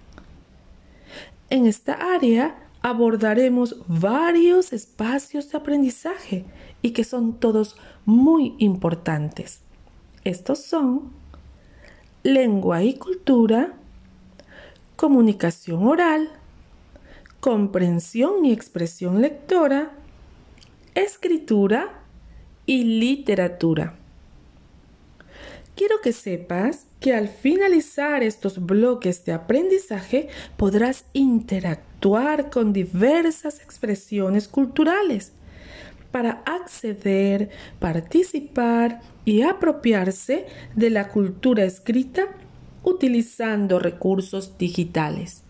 [1.50, 6.46] En esta área abordaremos varios espacios de aprendizaje
[6.80, 9.60] y que son todos muy importantes.
[10.24, 11.10] Estos son
[12.22, 13.74] lengua y cultura,
[14.96, 16.30] comunicación oral,
[17.40, 19.92] comprensión y expresión lectora,
[20.94, 22.04] escritura
[22.66, 23.96] y literatura.
[25.74, 34.46] Quiero que sepas que al finalizar estos bloques de aprendizaje podrás interactuar con diversas expresiones
[34.46, 35.32] culturales
[36.10, 42.28] para acceder, participar y apropiarse de la cultura escrita
[42.82, 45.44] utilizando recursos digitales.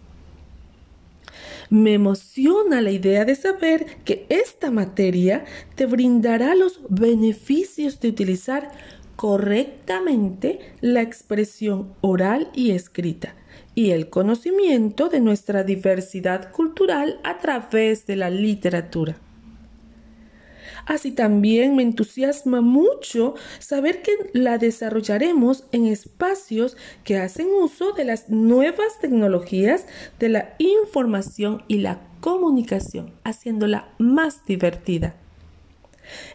[1.70, 5.44] Me emociona la idea de saber que esta materia
[5.76, 8.72] te brindará los beneficios de utilizar
[9.14, 13.34] correctamente la expresión oral y escrita
[13.74, 19.16] y el conocimiento de nuestra diversidad cultural a través de la literatura.
[20.86, 28.04] Así también me entusiasma mucho saber que la desarrollaremos en espacios que hacen uso de
[28.04, 29.86] las nuevas tecnologías
[30.18, 35.14] de la información y la comunicación, haciéndola más divertida.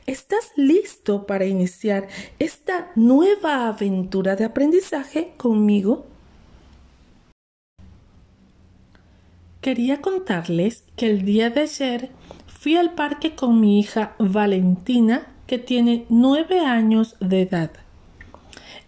[0.06, 2.08] ¿Estás listo para iniciar
[2.40, 6.06] esta nueva aventura de aprendizaje conmigo?
[9.62, 12.10] Quería contarles que el día de ayer
[12.66, 17.70] fui al parque con mi hija Valentina, que tiene nueve años de edad.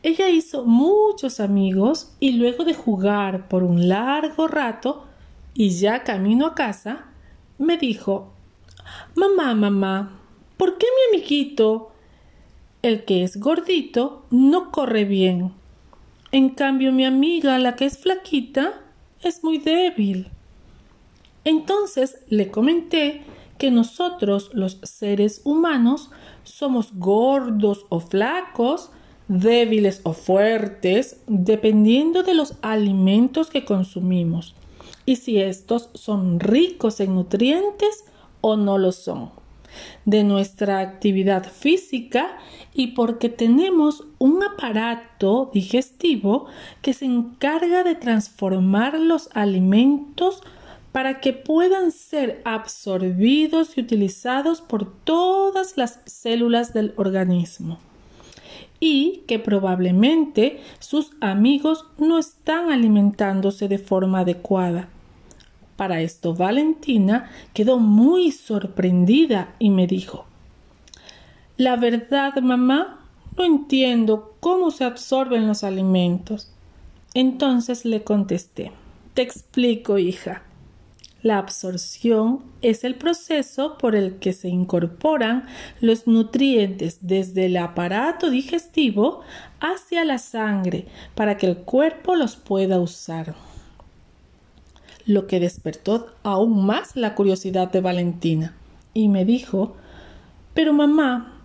[0.02, 5.06] Ella hizo muchos amigos y luego de jugar por un largo rato
[5.54, 7.06] y ya camino a casa,
[7.60, 8.34] me dijo
[9.14, 10.22] Mamá, mamá,
[10.58, 11.92] ¿por qué mi amiguito,
[12.82, 15.54] el que es gordito, no corre bien?
[16.32, 18.82] En cambio, mi amiga, la que es flaquita,
[19.22, 20.32] es muy débil.
[21.44, 23.22] Entonces le comenté
[23.58, 26.10] que nosotros los seres humanos
[26.44, 28.92] somos gordos o flacos
[29.28, 34.56] débiles o fuertes, dependiendo de los alimentos que consumimos
[35.08, 38.06] y si estos son ricos en nutrientes
[38.42, 39.32] o no lo son,
[40.06, 42.38] de nuestra actividad física
[42.74, 46.48] y porque tenemos un aparato digestivo
[46.82, 50.44] que se encarga de transformar los alimentos
[50.98, 57.78] para que puedan ser absorbidos y utilizados por todas las células del organismo
[58.80, 64.90] y que probablemente sus amigos no están alimentándose de forma adecuada.
[65.76, 70.26] Para esto Valentina quedó muy sorprendida y me dijo
[71.58, 73.06] La verdad, mamá,
[73.38, 76.52] no entiendo cómo se absorben los alimentos.
[77.14, 78.72] Entonces le contesté
[79.14, 80.42] Te explico, hija.
[81.24, 85.48] La absorción es el proceso por el que se incorporan
[85.82, 89.22] los nutrientes desde el aparato digestivo
[89.60, 93.36] hacia la sangre para que el cuerpo los pueda usar.
[95.08, 98.54] Lo que despertó aún más la curiosidad de Valentina
[98.94, 99.76] y me dijo
[100.54, 101.42] Pero mamá,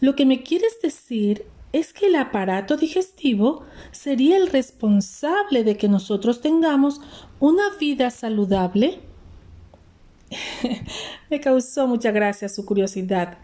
[0.00, 1.44] lo que me quieres decir
[1.74, 7.00] es que el aparato digestivo sería el responsable de que nosotros tengamos
[7.40, 9.00] una vida saludable?
[11.30, 13.38] Me causó mucha gracia su curiosidad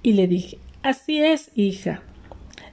[0.00, 2.04] y le dije, así es, hija.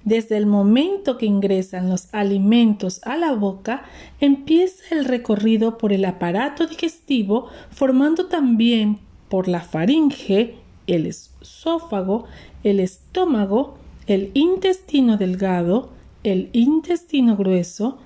[0.05, 3.85] Desde el momento que ingresan los alimentos a la boca,
[4.19, 10.55] empieza el recorrido por el aparato digestivo, formando también por la faringe,
[10.85, 12.25] el esófago,
[12.63, 13.79] el estómago,
[14.09, 15.91] el intestino delgado,
[16.23, 17.99] el intestino grueso,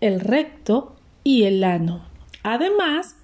[0.00, 2.00] el recto y el ano.
[2.42, 3.16] Además,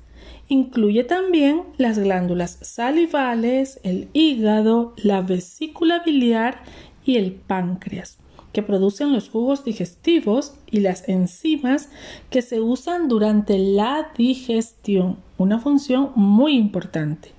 [0.46, 6.60] incluye también las glándulas salivales, el hígado, la vesícula biliar
[7.06, 8.18] y el páncreas,
[8.52, 11.88] que producen los jugos digestivos y las enzimas
[12.28, 17.35] que se usan durante la digestión, una función muy importante.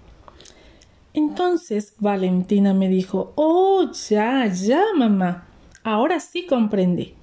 [1.18, 5.47] Entonces Valentina me dijo, oh, ya, ya, mamá,
[5.84, 7.15] ahora sí comprendí.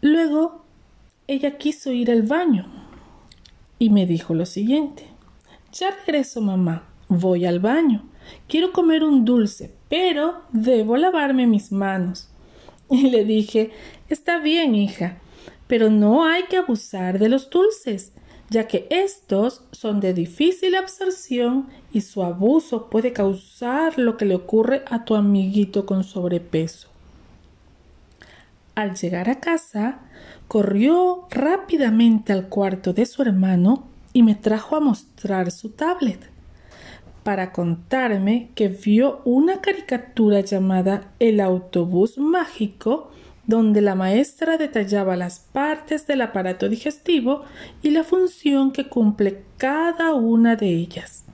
[0.00, 0.64] Luego
[1.26, 2.64] ella quiso ir al baño
[3.78, 5.04] y me dijo lo siguiente,
[5.70, 8.06] ya regreso, mamá, voy al baño,
[8.48, 12.30] quiero comer un dulce, pero debo lavarme mis manos.
[12.90, 13.70] Y le dije,
[14.08, 15.18] está bien, hija,
[15.66, 18.14] pero no hay que abusar de los dulces
[18.50, 24.34] ya que estos son de difícil absorción y su abuso puede causar lo que le
[24.34, 26.88] ocurre a tu amiguito con sobrepeso.
[28.74, 30.00] Al llegar a casa,
[30.48, 36.28] corrió rápidamente al cuarto de su hermano y me trajo a mostrar su tablet
[37.22, 43.10] para contarme que vio una caricatura llamada El autobús mágico
[43.50, 47.42] donde la maestra detallaba las partes del aparato digestivo
[47.82, 51.24] y la función que cumple cada una de ellas.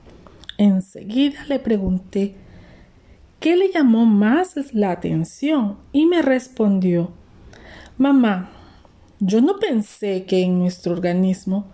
[0.59, 2.35] Enseguida le pregunté
[3.39, 7.13] qué le llamó más la atención y me respondió
[7.99, 8.51] Mamá,
[9.21, 11.67] yo no pensé que en nuestro organismo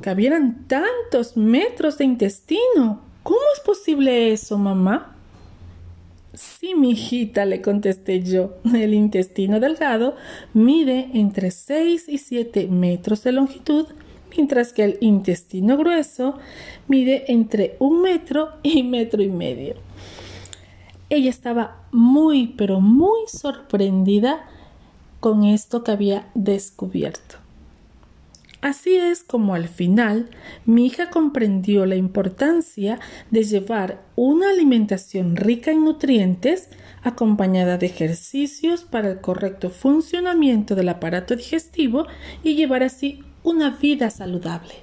[0.00, 3.00] cabieran tantos metros de intestino.
[3.22, 5.16] ¿Cómo es posible eso, mamá?
[6.32, 8.54] Sí, mi hijita, le contesté yo.
[8.74, 10.14] El intestino delgado
[10.54, 13.86] mide entre 6 y 7 metros de longitud,
[14.36, 16.38] mientras que el intestino grueso
[16.86, 19.74] mide entre un metro y metro y medio.
[21.08, 24.46] Ella estaba muy, pero muy sorprendida
[25.18, 27.39] con esto que había descubierto.
[28.60, 30.28] Así es como al final
[30.66, 33.00] mi hija comprendió la importancia
[33.30, 36.68] de llevar una alimentación rica en nutrientes
[37.02, 42.06] acompañada de ejercicios para el correcto funcionamiento del aparato digestivo
[42.42, 44.74] y llevar así una vida saludable.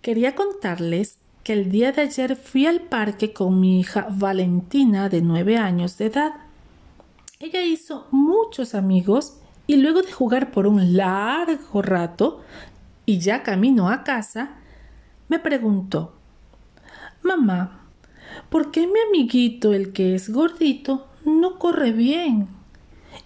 [0.00, 5.20] Quería contarles que el día de ayer fui al parque con mi hija Valentina de
[5.20, 6.32] nueve años de edad.
[7.40, 12.42] Ella hizo muchos amigos y luego de jugar por un largo rato
[13.06, 14.56] y ya camino a casa,
[15.28, 16.14] me preguntó
[17.22, 17.80] Mamá,
[18.50, 22.48] ¿por qué mi amiguito, el que es gordito, no corre bien?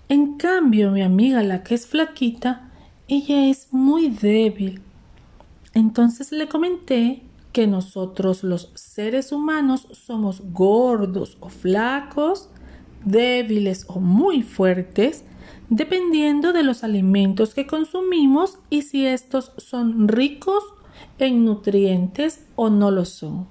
[0.08, 2.70] En cambio, mi amiga, la que es flaquita,
[3.08, 4.82] ella es muy débil.
[5.74, 7.22] Entonces le comenté
[7.52, 12.50] que nosotros los seres humanos somos gordos o flacos,
[13.04, 15.24] débiles o muy fuertes,
[15.68, 20.64] dependiendo de los alimentos que consumimos y si estos son ricos
[21.18, 23.46] en nutrientes o no lo son.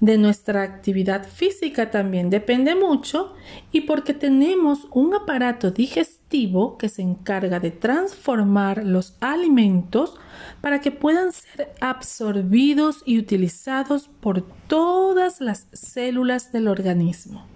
[0.00, 3.32] de nuestra actividad física también depende mucho
[3.72, 10.16] y porque tenemos un aparato digestivo que se encarga de transformar los alimentos
[10.60, 17.53] para que puedan ser absorbidos y utilizados por todas las células del organismo.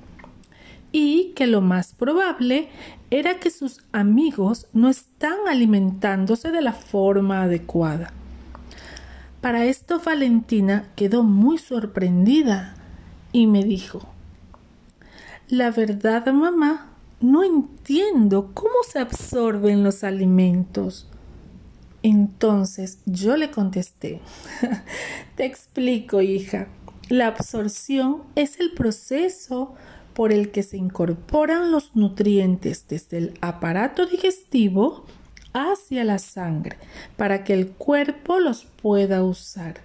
[0.93, 2.69] Y que lo más probable
[3.11, 8.13] era que sus amigos no están alimentándose de la forma adecuada.
[9.41, 12.75] Para esto Valentina quedó muy sorprendida
[13.33, 14.09] y me dijo
[15.49, 21.09] La verdad, mamá, no entiendo cómo se absorben los alimentos.
[22.03, 24.21] Entonces yo le contesté
[25.37, 26.69] Te explico, hija.
[27.09, 29.75] La absorción es el proceso
[30.19, 35.05] por el que se incorporan los nutrientes desde el aparato digestivo
[35.53, 36.77] hacia la sangre
[37.17, 39.77] para que el cuerpo los pueda usar.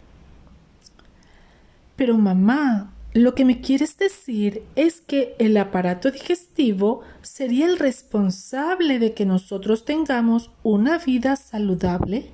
[1.96, 8.98] Pero mamá, lo que me quieres decir es que el aparato digestivo sería el responsable
[8.98, 12.32] de que nosotros tengamos una vida saludable.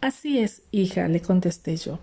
[0.00, 1.98] Así es, hija, le contesté yo.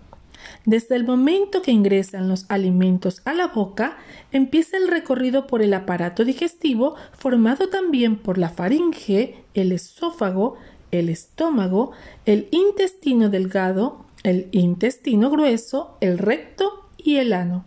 [0.64, 3.96] Desde el momento que ingresan los alimentos a la boca,
[4.32, 10.56] empieza el recorrido por el aparato digestivo formado también por la faringe, el esófago,
[10.90, 11.92] el estómago,
[12.26, 17.64] el intestino delgado, el intestino grueso, el recto y el ano.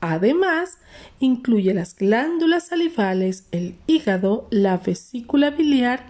[0.00, 0.78] Además,
[1.18, 6.04] incluye las glándulas salivales, el hígado, la vesícula biliar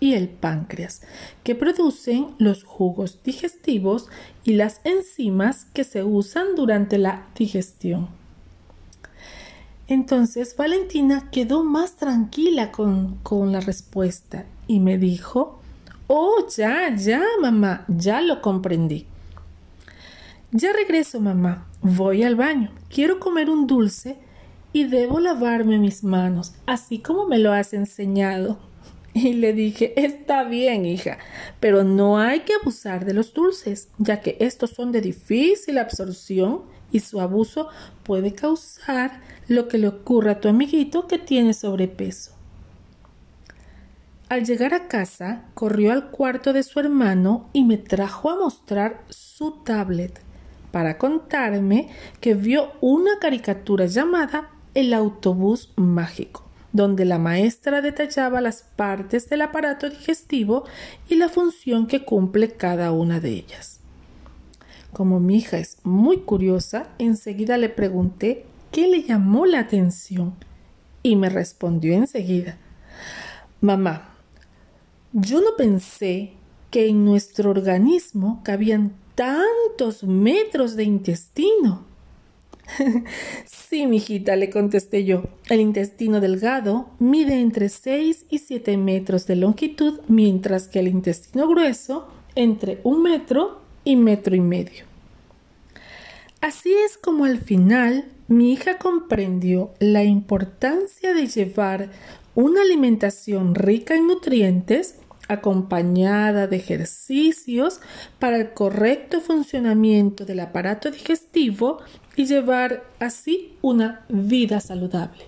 [0.00, 1.02] y el páncreas,
[1.44, 4.08] que producen los jugos digestivos
[4.42, 8.08] y las enzimas que se usan durante la digestión.
[9.86, 15.60] Entonces Valentina quedó más tranquila con, con la respuesta y me dijo,
[16.06, 19.06] Oh, ya, ya, mamá, ya lo comprendí.
[20.50, 21.68] Ya regreso, mamá.
[21.82, 22.72] Voy al baño.
[22.88, 24.18] Quiero comer un dulce
[24.72, 28.58] y debo lavarme mis manos, así como me lo has enseñado.
[29.14, 31.18] Y le dije, está bien, hija,
[31.58, 36.62] pero no hay que abusar de los dulces, ya que estos son de difícil absorción
[36.92, 37.68] y su abuso
[38.04, 42.32] puede causar lo que le ocurra a tu amiguito que tiene sobrepeso.
[44.28, 49.02] Al llegar a casa, corrió al cuarto de su hermano y me trajo a mostrar
[49.08, 50.20] su tablet
[50.70, 51.88] para contarme
[52.20, 59.42] que vio una caricatura llamada El autobús mágico donde la maestra detallaba las partes del
[59.42, 60.64] aparato digestivo
[61.08, 63.80] y la función que cumple cada una de ellas.
[64.92, 70.34] Como mi hija es muy curiosa, enseguida le pregunté qué le llamó la atención
[71.02, 72.58] y me respondió enseguida
[73.60, 74.14] Mamá,
[75.12, 76.32] yo no pensé
[76.70, 81.84] que en nuestro organismo cabían tantos metros de intestino.
[83.44, 85.24] Sí, mijita, le contesté yo.
[85.48, 91.48] El intestino delgado mide entre 6 y 7 metros de longitud, mientras que el intestino
[91.48, 94.84] grueso entre un metro y metro y medio.
[96.40, 101.90] Así es como al final mi hija comprendió la importancia de llevar
[102.34, 104.94] una alimentación rica en nutrientes
[105.30, 107.80] acompañada de ejercicios
[108.18, 111.78] para el correcto funcionamiento del aparato digestivo
[112.16, 115.24] y llevar así una vida saludable.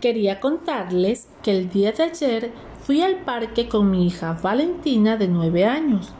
[0.00, 5.28] Quería contarles que el día de ayer fui al parque con mi hija Valentina de
[5.28, 6.12] 9 años.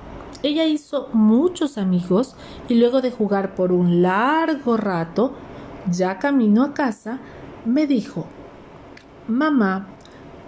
[0.44, 2.36] Ella hizo muchos amigos
[2.68, 5.34] y luego de jugar por un largo rato,
[5.90, 7.18] ya camino a casa,
[7.64, 8.26] me dijo,
[9.26, 9.88] Mamá,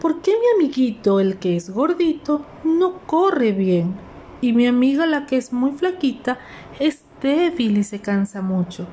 [0.03, 3.95] ¿por qué mi amiguito, el que es gordito, no corre bien?
[4.41, 6.41] Y mi amiga, la que es muy flaquita,
[6.81, 8.89] es débil y se cansa mucho.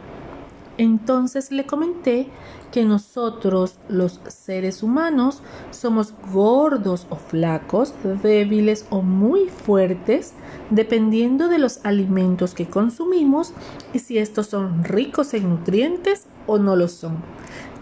[0.77, 2.27] Entonces le comenté
[2.71, 5.41] que nosotros, los seres humanos,
[5.71, 10.35] somos gordos o flacos, débiles o muy fuertes,
[10.69, 13.53] dependiendo de los alimentos que consumimos
[13.93, 17.17] y si estos son ricos en nutrientes o no lo son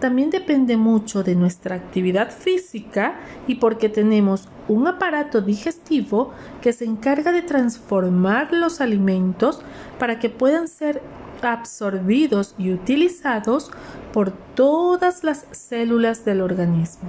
[0.00, 6.84] también depende mucho de nuestra actividad física y porque tenemos un aparato digestivo que se
[6.84, 9.62] encarga de transformar los alimentos
[9.98, 11.02] para que puedan ser
[11.42, 13.70] absorbidos y utilizados
[14.12, 17.08] por todas las células del organismo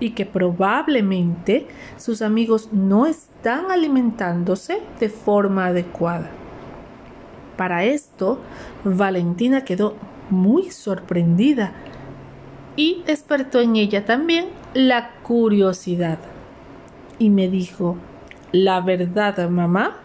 [0.00, 6.30] y que probablemente sus amigos no están alimentándose de forma adecuada.
[7.56, 8.40] Para esto,
[8.84, 9.94] Valentina quedó
[10.30, 11.72] muy sorprendida
[12.76, 16.18] y despertó en ella también la curiosidad.
[17.18, 17.96] Y me dijo,
[18.52, 19.98] la verdad, mamá,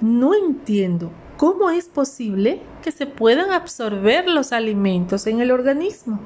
[0.00, 6.18] no entiendo ¿cómo es posible que se puedan absorber los alimentos en el organismo?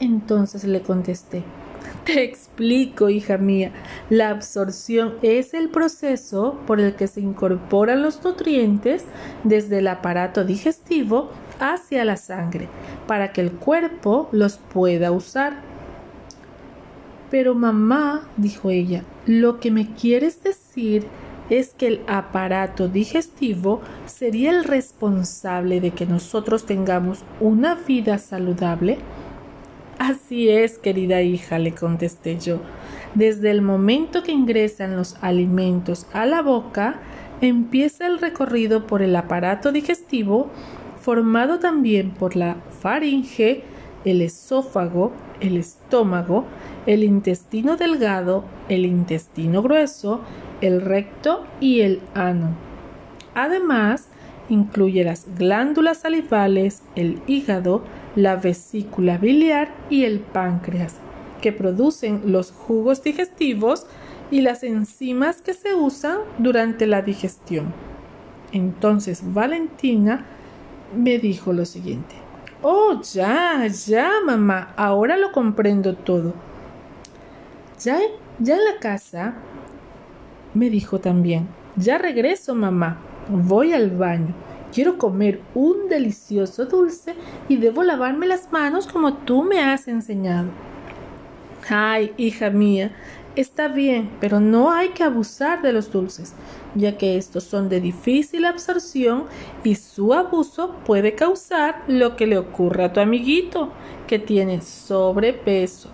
[0.00, 1.44] Entonces le contesté,
[2.04, 3.70] te explico, hija mía,
[4.10, 9.04] la absorción es el proceso por el que se incorporan los nutrientes
[9.44, 11.30] desde el aparato digestivo
[11.60, 12.68] hacia la sangre,
[13.06, 15.54] para que el cuerpo los pueda usar.
[17.30, 21.06] Pero mamá, dijo ella, lo que me quieres decir
[21.50, 28.98] es que el aparato digestivo sería el responsable de que nosotros tengamos una vida saludable?
[29.98, 32.60] Así es, querida hija, le contesté yo.
[33.14, 37.00] Desde el momento que ingresan los alimentos a la boca,
[37.40, 40.50] empieza el recorrido por el aparato digestivo,
[41.06, 43.62] formado también por la faringe,
[44.04, 46.46] el esófago, el estómago,
[46.84, 50.22] el intestino delgado, el intestino grueso,
[50.60, 52.56] el recto y el ano.
[53.36, 54.08] Además,
[54.48, 57.84] incluye las glándulas salivales, el hígado,
[58.16, 60.96] la vesícula biliar y el páncreas,
[61.40, 63.86] que producen los jugos digestivos
[64.32, 67.72] y las enzimas que se usan durante la digestión.
[68.50, 70.26] Entonces Valentina
[70.96, 72.14] me dijo lo siguiente.
[72.62, 76.34] Oh, ya, ya, mamá, ahora lo comprendo todo.
[77.80, 77.98] Ya,
[78.38, 79.34] ya en la casa,
[80.54, 84.34] me dijo también, ya regreso, mamá, voy al baño.
[84.72, 87.14] Quiero comer un delicioso dulce
[87.48, 90.48] y debo lavarme las manos como tú me has enseñado.
[91.68, 92.92] Ay, hija mía,
[93.36, 96.34] está bien, pero no hay que abusar de los dulces,
[96.74, 99.24] ya que estos son de difícil absorción
[99.62, 103.70] y su abuso puede causar lo que le ocurre a tu amiguito,
[104.06, 105.90] que tiene sobrepeso.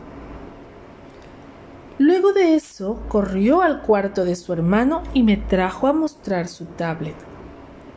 [1.99, 6.65] Luego de eso, corrió al cuarto de su hermano y me trajo a mostrar su
[6.65, 7.32] tablet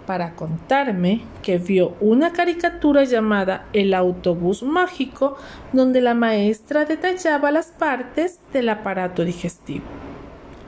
[0.05, 5.37] para contarme que vio una caricatura llamada El autobús mágico
[5.73, 9.85] donde la maestra detallaba las partes del aparato digestivo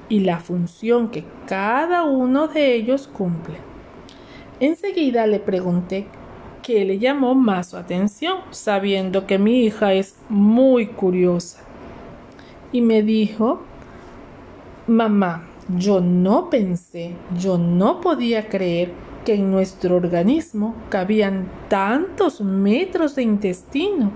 [0.10, 3.58] y la función que cada uno de ellos cumple.
[4.60, 6.08] Enseguida le pregunté
[6.64, 11.60] qué le llamó más su atención, sabiendo que mi hija es muy curiosa
[12.72, 13.62] y me dijo,
[14.88, 18.92] mamá, yo no pensé, yo no podía creer
[19.28, 24.14] que en nuestro organismo cabían tantos metros de intestino.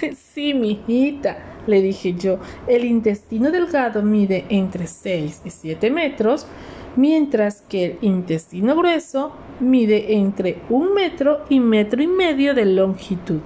[0.16, 1.38] sí, mijita,
[1.68, 6.48] le dije yo, el intestino delgado mide entre 6 y 7 metros,
[6.96, 9.30] mientras que el intestino grueso
[9.60, 13.42] mide entre un metro y metro y medio de longitud.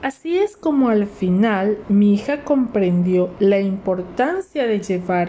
[0.00, 5.28] Así es como al final mi hija comprendió la importancia de llevar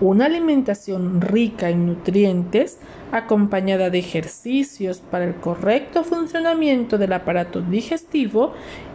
[0.00, 2.78] una alimentación rica en nutrientes
[3.12, 8.52] acompañada de ejercicios para el correcto funcionamiento del aparato digestivo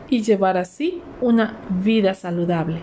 [0.09, 2.79] y llevar así una vida saludable.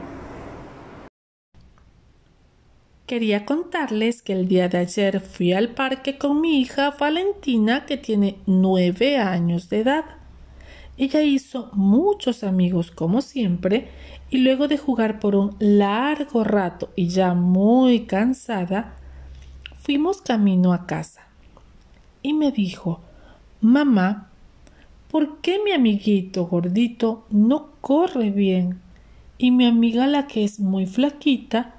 [3.06, 7.98] Quería contarles que el día de ayer fui al parque con mi hija Valentina que
[7.98, 10.04] tiene nueve años de edad.
[10.96, 13.88] Ella hizo muchos amigos como siempre
[14.34, 18.96] y luego de jugar por un largo rato y ya muy cansada,
[19.78, 21.28] fuimos camino a casa.
[22.20, 22.98] Y me dijo,
[23.60, 24.30] mamá,
[25.08, 28.80] ¿por qué mi amiguito gordito no corre bien?
[29.38, 31.76] Y mi amiga la que es muy flaquita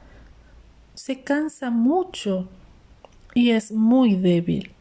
[0.94, 2.48] se cansa mucho
[3.34, 4.72] y es muy débil.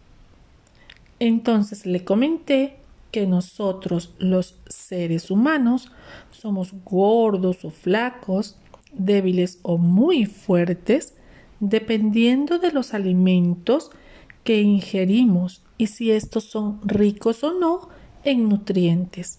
[1.19, 2.77] Entonces le comenté
[3.15, 5.93] que nosotros los seres humanos
[6.33, 8.57] somos gordos o flacos,
[8.93, 11.15] débiles o muy fuertes,
[11.61, 13.93] dependiendo de los alimentos
[14.43, 17.89] que ingerimos y si estos son ricos o no
[18.25, 19.39] en nutrientes.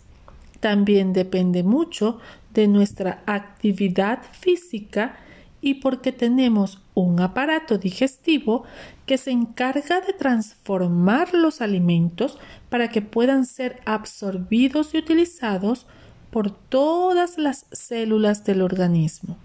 [0.61, 2.19] También depende mucho
[2.53, 5.17] de nuestra actividad física
[5.65, 8.65] y porque tenemos un aparato digestivo
[9.07, 12.37] que se encarga de transformar los alimentos
[12.69, 15.87] para que puedan ser absorbidos y utilizados
[16.29, 19.37] por todas las células del organismo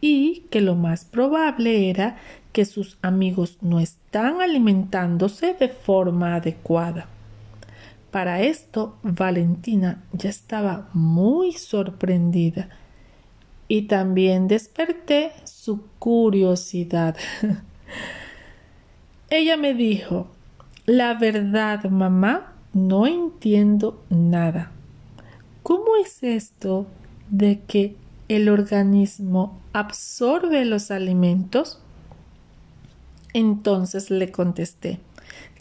[0.00, 2.16] y que lo más probable era
[2.52, 7.06] que sus amigos no están alimentándose de forma adecuada.
[8.10, 12.70] Para esto, Valentina ya estaba muy sorprendida
[13.68, 17.16] y también desperté su curiosidad.
[19.30, 20.28] Ella me dijo,
[20.86, 24.70] la verdad, mamá, no entiendo nada.
[25.62, 26.86] ¿Cómo es esto
[27.30, 27.96] de que
[28.28, 31.80] el organismo absorbe los alimentos?
[33.32, 35.00] Entonces le contesté,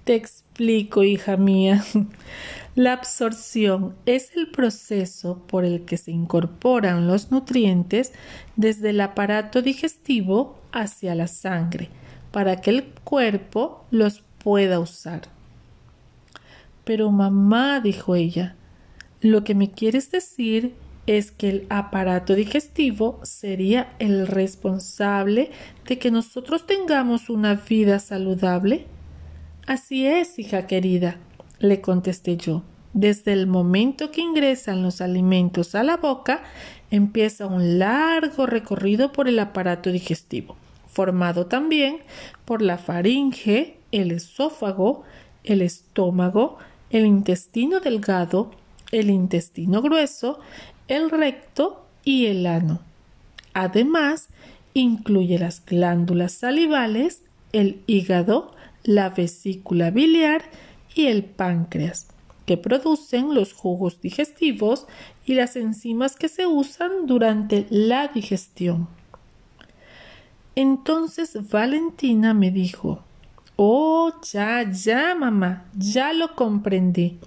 [0.04, 1.84] Te explico, hija mía.
[2.76, 8.14] La absorción es el proceso por el que se incorporan los nutrientes
[8.56, 11.90] desde el aparato digestivo hacia la sangre
[12.32, 15.22] para que el cuerpo los pueda usar.
[16.84, 18.56] Pero mamá, dijo ella,
[19.22, 20.74] lo que me quieres decir
[21.06, 25.52] es que el aparato digestivo sería el responsable
[25.88, 28.88] de que nosotros tengamos una vida saludable.
[29.66, 31.18] Así es, hija querida,
[31.60, 32.64] le contesté yo.
[32.94, 36.44] Desde el momento que ingresan los alimentos a la boca,
[36.92, 42.00] empieza un largo recorrido por el aparato digestivo, formado también
[42.44, 45.04] por la faringe, el esófago,
[45.46, 46.58] el estómago,
[46.90, 48.52] el intestino delgado,
[48.92, 50.40] el intestino grueso,
[50.90, 52.82] el recto y el ano.
[53.54, 54.28] Además,
[54.74, 58.54] incluye las glándulas salivales, el hígado,
[58.84, 60.44] la vesícula biliar
[60.96, 62.08] y el páncreas,
[62.46, 64.88] que producen los jugos digestivos
[65.26, 68.88] y las enzimas que se usan durante la digestión.
[70.56, 73.04] Entonces Valentina me dijo,
[73.56, 77.20] Oh, ya, ya, mamá, ya lo comprendí.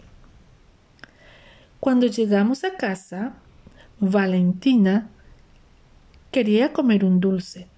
[1.78, 3.34] Cuando llegamos a casa,
[4.00, 5.08] Valentina
[6.32, 7.68] quería comer un dulce,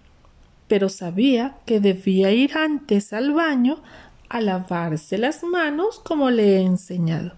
[0.69, 3.83] pero sabía que debía ir antes al baño
[4.29, 7.33] a lavarse las manos como le he enseñado.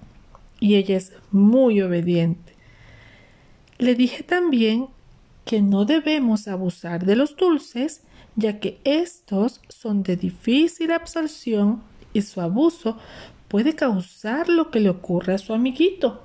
[0.58, 2.54] Y ella es muy obediente.
[3.78, 4.88] Le dije también
[5.44, 8.02] que no debemos abusar de los dulces,
[8.36, 12.98] ya que estos son de difícil absorción y su abuso
[13.48, 16.22] puede causar lo que le ocurre a su amiguito,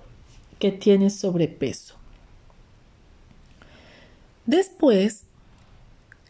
[0.60, 1.95] que tiene sobrepeso.
[4.45, 5.25] Después,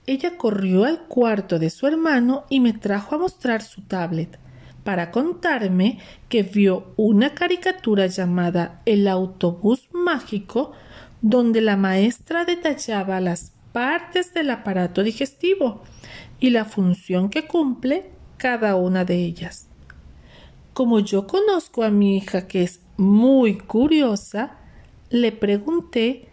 [0.08, 4.40] ella corrió al cuarto de su hermano y me trajo a mostrar su tablet
[4.84, 6.00] para contarme
[6.30, 10.74] que vio una caricatura llamada El autobús mágico
[11.22, 15.82] donde la maestra detallaba las partes del aparato digestivo
[16.40, 19.68] y la función que cumple cada una de ellas.
[20.74, 24.58] Como yo conozco a mi hija que es muy curiosa,
[25.10, 26.30] le pregunté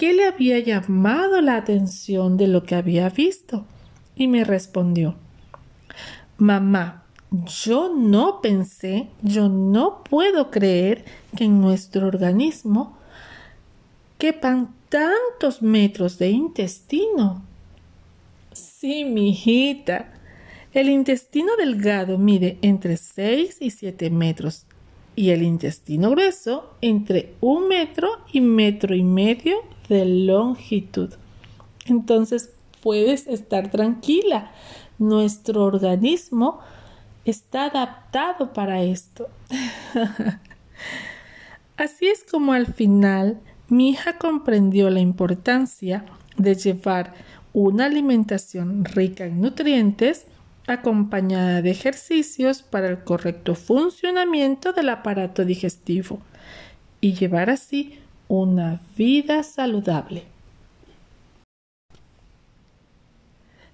[0.00, 3.66] qué le había llamado la atención de lo que había visto
[4.16, 5.14] y me respondió
[6.38, 7.04] Mamá,
[7.64, 11.04] yo no pensé, yo no puedo creer
[11.36, 12.96] que en nuestro organismo
[14.16, 17.42] quepan tantos metros de intestino.
[18.52, 20.14] Sí, mi hijita.
[20.72, 24.64] El intestino delgado mide entre 6 y 7 metros
[25.14, 29.58] y el intestino grueso entre un metro y metro y medio
[29.90, 31.10] de longitud.
[31.84, 34.52] Entonces puedes estar tranquila.
[34.98, 36.60] Nuestro organismo
[37.24, 39.28] está adaptado para esto.
[41.76, 46.04] Así es como al final mi hija comprendió la importancia
[46.36, 47.14] de llevar
[47.52, 50.26] una alimentación rica en nutrientes
[50.66, 56.20] acompañada de ejercicios para el correcto funcionamiento del aparato digestivo
[57.00, 57.98] y llevar así
[58.30, 60.22] una vida saludable.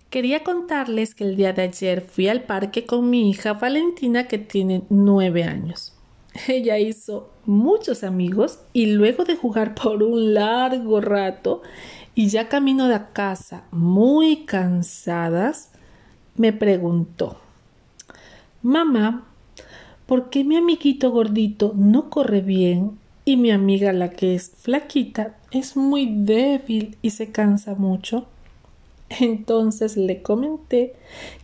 [0.09, 4.39] Quería contarles que el día de ayer fui al parque con mi hija Valentina que
[4.39, 5.93] tiene nueve años.
[6.49, 11.61] Ella hizo muchos amigos y luego de jugar por un largo rato
[12.15, 15.71] y ya camino de casa muy cansadas,
[16.37, 17.37] me preguntó,
[18.63, 19.27] Mamá,
[20.07, 25.37] ¿por qué mi amiguito gordito no corre bien y mi amiga la que es flaquita
[25.51, 28.25] es muy débil y se cansa mucho.
[29.21, 30.95] Entonces le comenté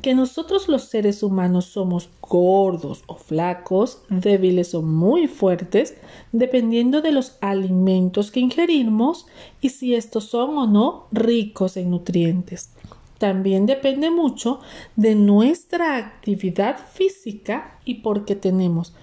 [0.01, 5.97] que nosotros los seres humanos somos gordos o flacos, débiles o muy fuertes,
[6.31, 9.27] dependiendo de los alimentos que ingerimos
[9.61, 12.71] y si estos son o no ricos en nutrientes.
[13.19, 14.61] También depende mucho
[14.95, 18.95] de nuestra actividad física y porque tenemos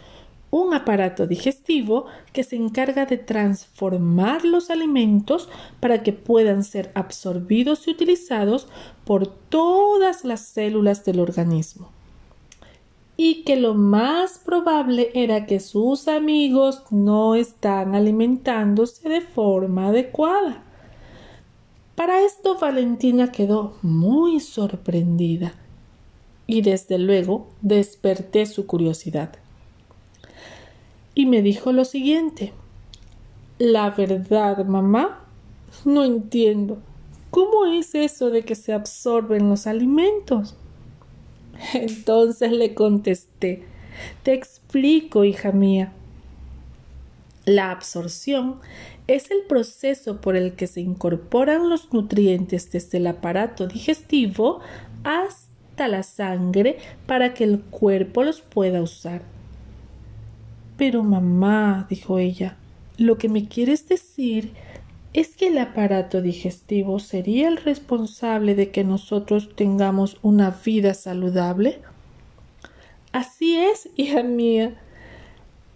[0.52, 7.88] un aparato digestivo que se encarga de transformar los alimentos para que puedan ser absorbidos
[7.88, 8.68] y utilizados
[9.06, 11.90] por todas las células del organismo.
[13.16, 20.64] Y que lo más probable era que sus amigos no están alimentándose de forma adecuada.
[21.96, 25.54] Para esto Valentina quedó muy sorprendida
[26.48, 29.32] y desde luego desperté su curiosidad
[31.16, 32.54] y me dijo lo siguiente.
[33.58, 35.26] La verdad, mamá,
[35.86, 36.78] no entiendo.
[37.32, 40.56] ¿Cómo es eso de que se absorben los alimentos?
[41.74, 43.64] Entonces le contesté,
[44.24, 45.94] te explico, hija mía.
[47.46, 48.60] La absorción
[49.08, 54.60] es el proceso por el que se incorporan los nutrientes desde el aparato digestivo
[55.04, 59.24] hasta la sangre para que el cuerpo los pueda usar.
[60.80, 62.56] Pero mamá, dijo ella,
[62.98, 64.54] lo que me quieres decir
[65.12, 71.80] es que el aparato digestivo sería el responsable de que nosotros tengamos una vida saludable.
[73.12, 74.80] Así es, hija mía,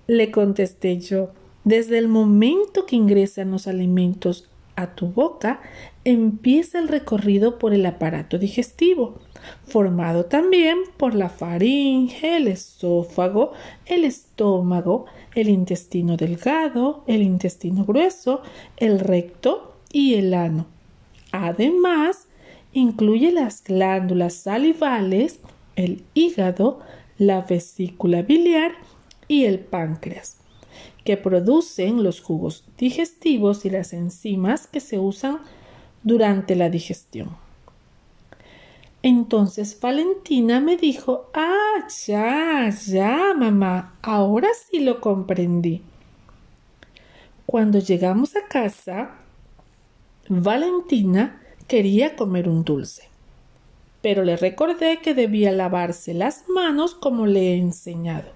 [0.08, 1.32] le contesté yo.
[1.66, 5.60] Desde el momento que ingresan los alimentos a tu boca,
[6.06, 9.20] empieza el recorrido por el aparato digestivo,
[9.66, 13.54] formado también por la faringe, el esófago,
[13.86, 18.42] el estómago, el intestino delgado, el intestino grueso,
[18.78, 20.66] el recto y el ano.
[21.32, 22.28] Además,
[22.74, 25.40] incluye las glándulas salivales,
[25.76, 26.80] el hígado,
[27.18, 28.74] la vesícula biliar
[29.28, 30.38] y el páncreas,
[31.04, 35.40] que producen los jugos digestivos y las enzimas que se usan
[36.04, 37.43] durante la digestión.
[39.04, 45.82] Entonces Valentina me dijo, ah, ya, ya, mamá, ahora sí lo comprendí.
[47.46, 49.12] Cuando llegamos a casa,
[50.30, 53.10] Valentina quería comer un dulce,
[54.02, 58.32] pero le recordé que debía lavarse las manos como le he enseñado.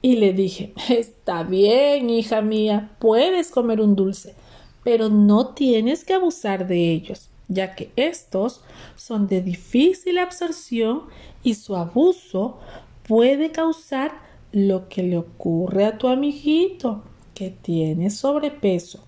[0.00, 4.34] Y le dije, está bien, hija mía, puedes comer un dulce,
[4.82, 8.62] pero no tienes que abusar de ellos ya que estos
[8.96, 11.02] son de difícil absorción
[11.42, 12.58] y su abuso
[13.06, 14.12] puede causar
[14.52, 17.02] lo que le ocurre a tu amiguito
[17.34, 19.04] que tiene sobrepeso.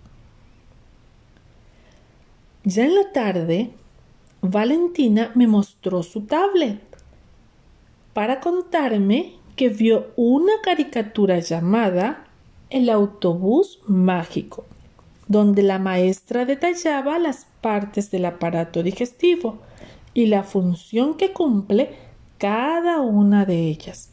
[2.64, 3.70] Ya en la tarde,
[4.40, 6.80] Valentina me mostró su tablet
[8.12, 12.26] para contarme que vio una caricatura llamada
[12.70, 14.64] El autobús mágico
[15.32, 19.58] donde la maestra detallaba las partes del aparato digestivo
[20.12, 21.90] y la función que cumple
[22.36, 24.10] cada una de ellas.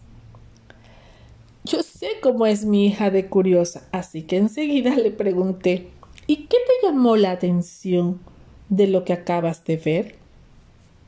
[1.65, 5.89] Yo sé cómo es mi hija de curiosa, así que enseguida le pregunté
[6.25, 8.19] ¿Y qué te llamó la atención
[8.69, 10.15] de lo que acabas de ver?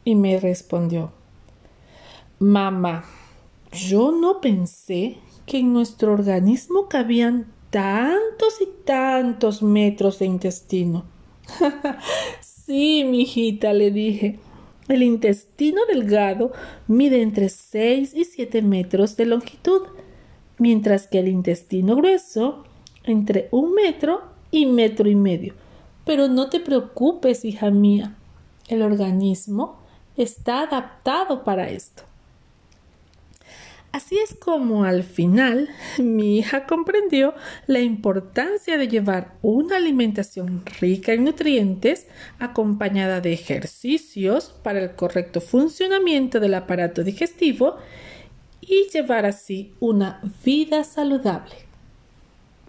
[0.04, 1.12] Y me respondió
[2.40, 3.06] Mamá,
[3.72, 11.06] yo no pensé que en nuestro organismo cabían tantos y tantos metros de intestino.
[12.42, 14.40] sí, mijita, le dije.
[14.88, 16.52] El intestino delgado
[16.88, 19.84] mide entre 6 y 7 metros de longitud,
[20.58, 22.64] mientras que el intestino grueso
[23.04, 24.22] entre un metro
[24.52, 25.54] y metro y medio.
[26.06, 28.16] Pero no te preocupes, hija mía.
[28.68, 29.80] El organismo
[30.18, 32.04] está adaptado para esto.
[33.92, 35.70] Así es como al final
[36.00, 37.34] mi hija comprendió
[37.68, 42.08] la importancia de llevar una alimentación rica en nutrientes
[42.40, 47.78] acompañada de ejercicios para el correcto funcionamiento del aparato digestivo
[48.62, 51.71] y llevar así una vida saludable.